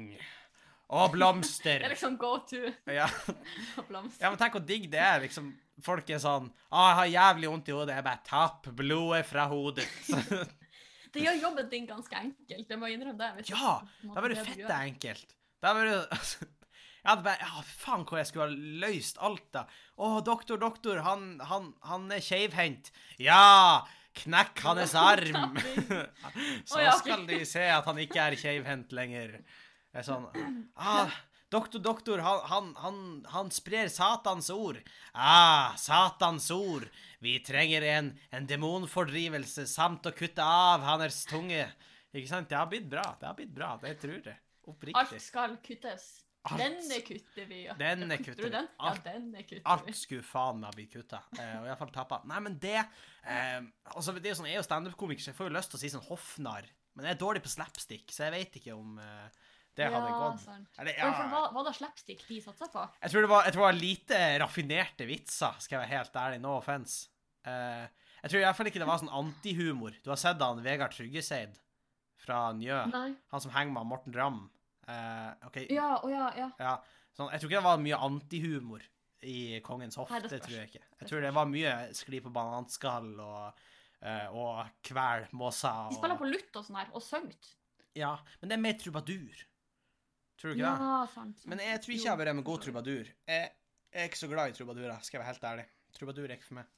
[0.92, 1.78] Og blomster.
[1.82, 2.60] Det er liksom go to
[2.92, 3.06] Ja.
[3.88, 4.20] blomster.
[4.24, 5.22] ja, men tenk hvor digg det er.
[5.26, 5.52] liksom
[5.82, 7.96] Folk er sånn Å, jeg har jævlig vondt i hodet.
[7.98, 9.86] Jeg bare Tapp blodet fra hodet.
[11.12, 12.70] Det gjør jobben din ganske enkelt.
[12.70, 13.44] Jeg må innrømme det.
[13.52, 15.34] Ja, det er bare fette enkelt.
[15.60, 16.46] Det er bare altså,
[17.02, 19.66] Jeg hadde bare Ja, faen hvor jeg skulle ha løst alt, da.
[20.00, 22.92] Å, doktor, doktor, han, han, han er keivhendt.
[23.20, 23.82] Ja!
[24.22, 25.58] Knekk hans arm!
[26.68, 29.38] Så skal de se at han ikke er keivhendt lenger.
[29.92, 30.26] Det er sånn
[30.80, 31.12] ah,
[31.52, 32.98] Doktor, doktor, han, han, han,
[33.28, 34.78] han sprer Satans ord.
[35.12, 36.86] Ah, Satans ord.
[37.20, 41.66] Vi trenger en, en demonfordrivelse samt å kutte av hans tunge.
[42.12, 42.48] Ikke sant?
[42.50, 43.04] Det har blitt bra.
[43.20, 44.38] Det har blitt bra, det tror jeg.
[44.68, 44.96] Oppriktig.
[45.00, 46.08] Alt skal kuttes.
[46.48, 46.58] alt.
[46.60, 47.76] Denne kutter vi, ja.
[47.78, 48.50] Denne Ja, kutter vi.
[48.56, 48.68] den?
[48.78, 52.20] Ja, Alt- denne kutter Alt skulle faen meg bli kutta, eh, og iallfall tappa.
[52.30, 53.60] Nei, men det eh,
[53.92, 55.78] Altså, det er jo sånn, Jeg er jo standup-komiker, så jeg får jo lyst til
[55.78, 58.98] å si sånn hoffnarr, men jeg er dårlig på slapstick, så jeg vet ikke om
[59.02, 59.41] eh,
[59.78, 60.40] det hadde ja, gått.
[60.44, 60.68] sant.
[60.78, 61.10] Eller, Ja.
[61.32, 62.82] Hva, hva da slapstick de satsa på?
[63.00, 66.16] jeg tror det var, jeg tror det var lite raffinerte vitser, skal jeg være helt
[66.24, 66.40] ærlig.
[66.44, 67.08] No offense.
[67.46, 67.86] Uh,
[68.22, 69.96] jeg tror i hvert fall ikke det var sånn antihumor.
[70.04, 71.56] Du har sett han Vegard Tryggeseid
[72.22, 72.78] fra Njø?
[72.92, 73.08] Nei.
[73.32, 74.42] Han som henger med Morten Ramm.
[74.86, 75.66] Uh, okay.
[75.72, 76.50] Ja, å ja, ja.
[76.60, 76.76] Ja,
[77.16, 78.84] sånn, jeg tror ikke det var mye antihumor
[79.22, 80.10] i Kongens hoff.
[80.12, 80.84] Det, det tror jeg ikke.
[81.00, 83.64] Jeg tror det var mye skli på bananskall og,
[84.04, 85.88] uh, og kvel måser.
[85.90, 87.54] De spiller Og, på lutt og sånn her, og syngt.
[87.98, 89.42] ja, men det er mer trubadur.
[90.42, 90.86] Tror du ikke det?
[90.90, 91.36] Ja, sant.
[91.38, 91.48] sant.
[91.52, 93.10] Men jeg tror ikke jeg har vært en god trubadur.
[93.30, 93.50] Jeg,
[93.92, 95.66] jeg er ikke så glad i trubadurer, skal jeg være helt ærlig.
[95.94, 96.72] Trubadur er ikke for meg.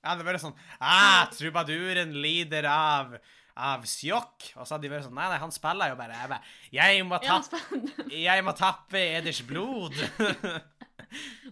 [0.00, 3.18] Jeg hadde vært sånn ah, Trubaduren lider av
[3.60, 4.46] av sjokk.
[4.56, 6.16] Og så hadde de vært sånn Nei, nei, han spiller jo bare.
[6.16, 7.60] Jeg, bare, jeg må tappe
[8.26, 9.98] jeg må tappe eders blod.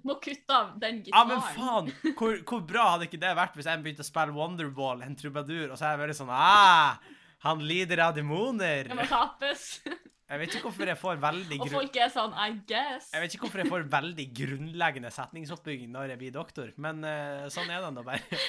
[0.06, 1.30] Må kutte av den Ja, gitaren.
[1.32, 2.12] men faen!
[2.14, 5.72] Hvor, hvor bra hadde ikke det vært hvis jeg begynte å spille Wonderball, en trubadur,
[5.72, 7.00] og så hadde jeg vært sånn Ah!
[7.42, 8.86] Han lider av demoner.
[8.86, 9.80] Det må tapes.
[10.28, 13.08] Jeg vet ikke hvorfor jeg får veldig Og folk er sånn I guess.
[13.14, 17.48] Jeg vet ikke hvorfor jeg får veldig grunnleggende setningsoppbygging når jeg blir doktor, men uh,
[17.52, 18.40] sånn er det nå bare.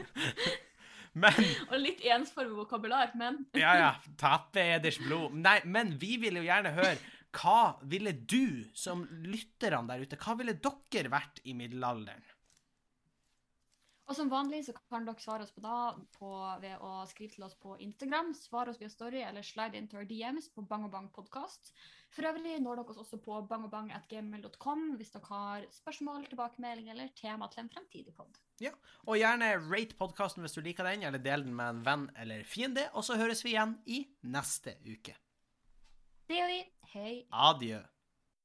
[1.22, 3.92] men Og litt ensformig vokabular, men Ja, ja.
[4.20, 5.36] Tappe eders blod.
[5.36, 6.96] Nei, men vi vil jo gjerne høre
[7.36, 12.24] hva ville du, som lytterne der ute, hva ville dere vært i middelalderen?
[14.10, 17.44] Og som vanlig så kan dere svare oss på da på, ved å skrive til
[17.46, 20.90] oss på Instagram, svare oss via story eller slide into our DMs på Bang og
[20.90, 21.70] Bang podcast.
[22.10, 27.46] For øvrig når dere oss også på bangobang.gmail.com hvis dere har spørsmål, tilbakemelding eller tema
[27.52, 28.34] til en fremtidig pod.
[29.06, 32.42] Og gjerne rate podkasten hvis du liker den, eller del den med en venn eller
[32.42, 32.88] fiende.
[32.98, 35.14] Og så høres vi igjen i neste uke.
[36.26, 36.60] Det gjør vi.
[36.96, 37.16] Hei.
[37.30, 37.78] Adjø.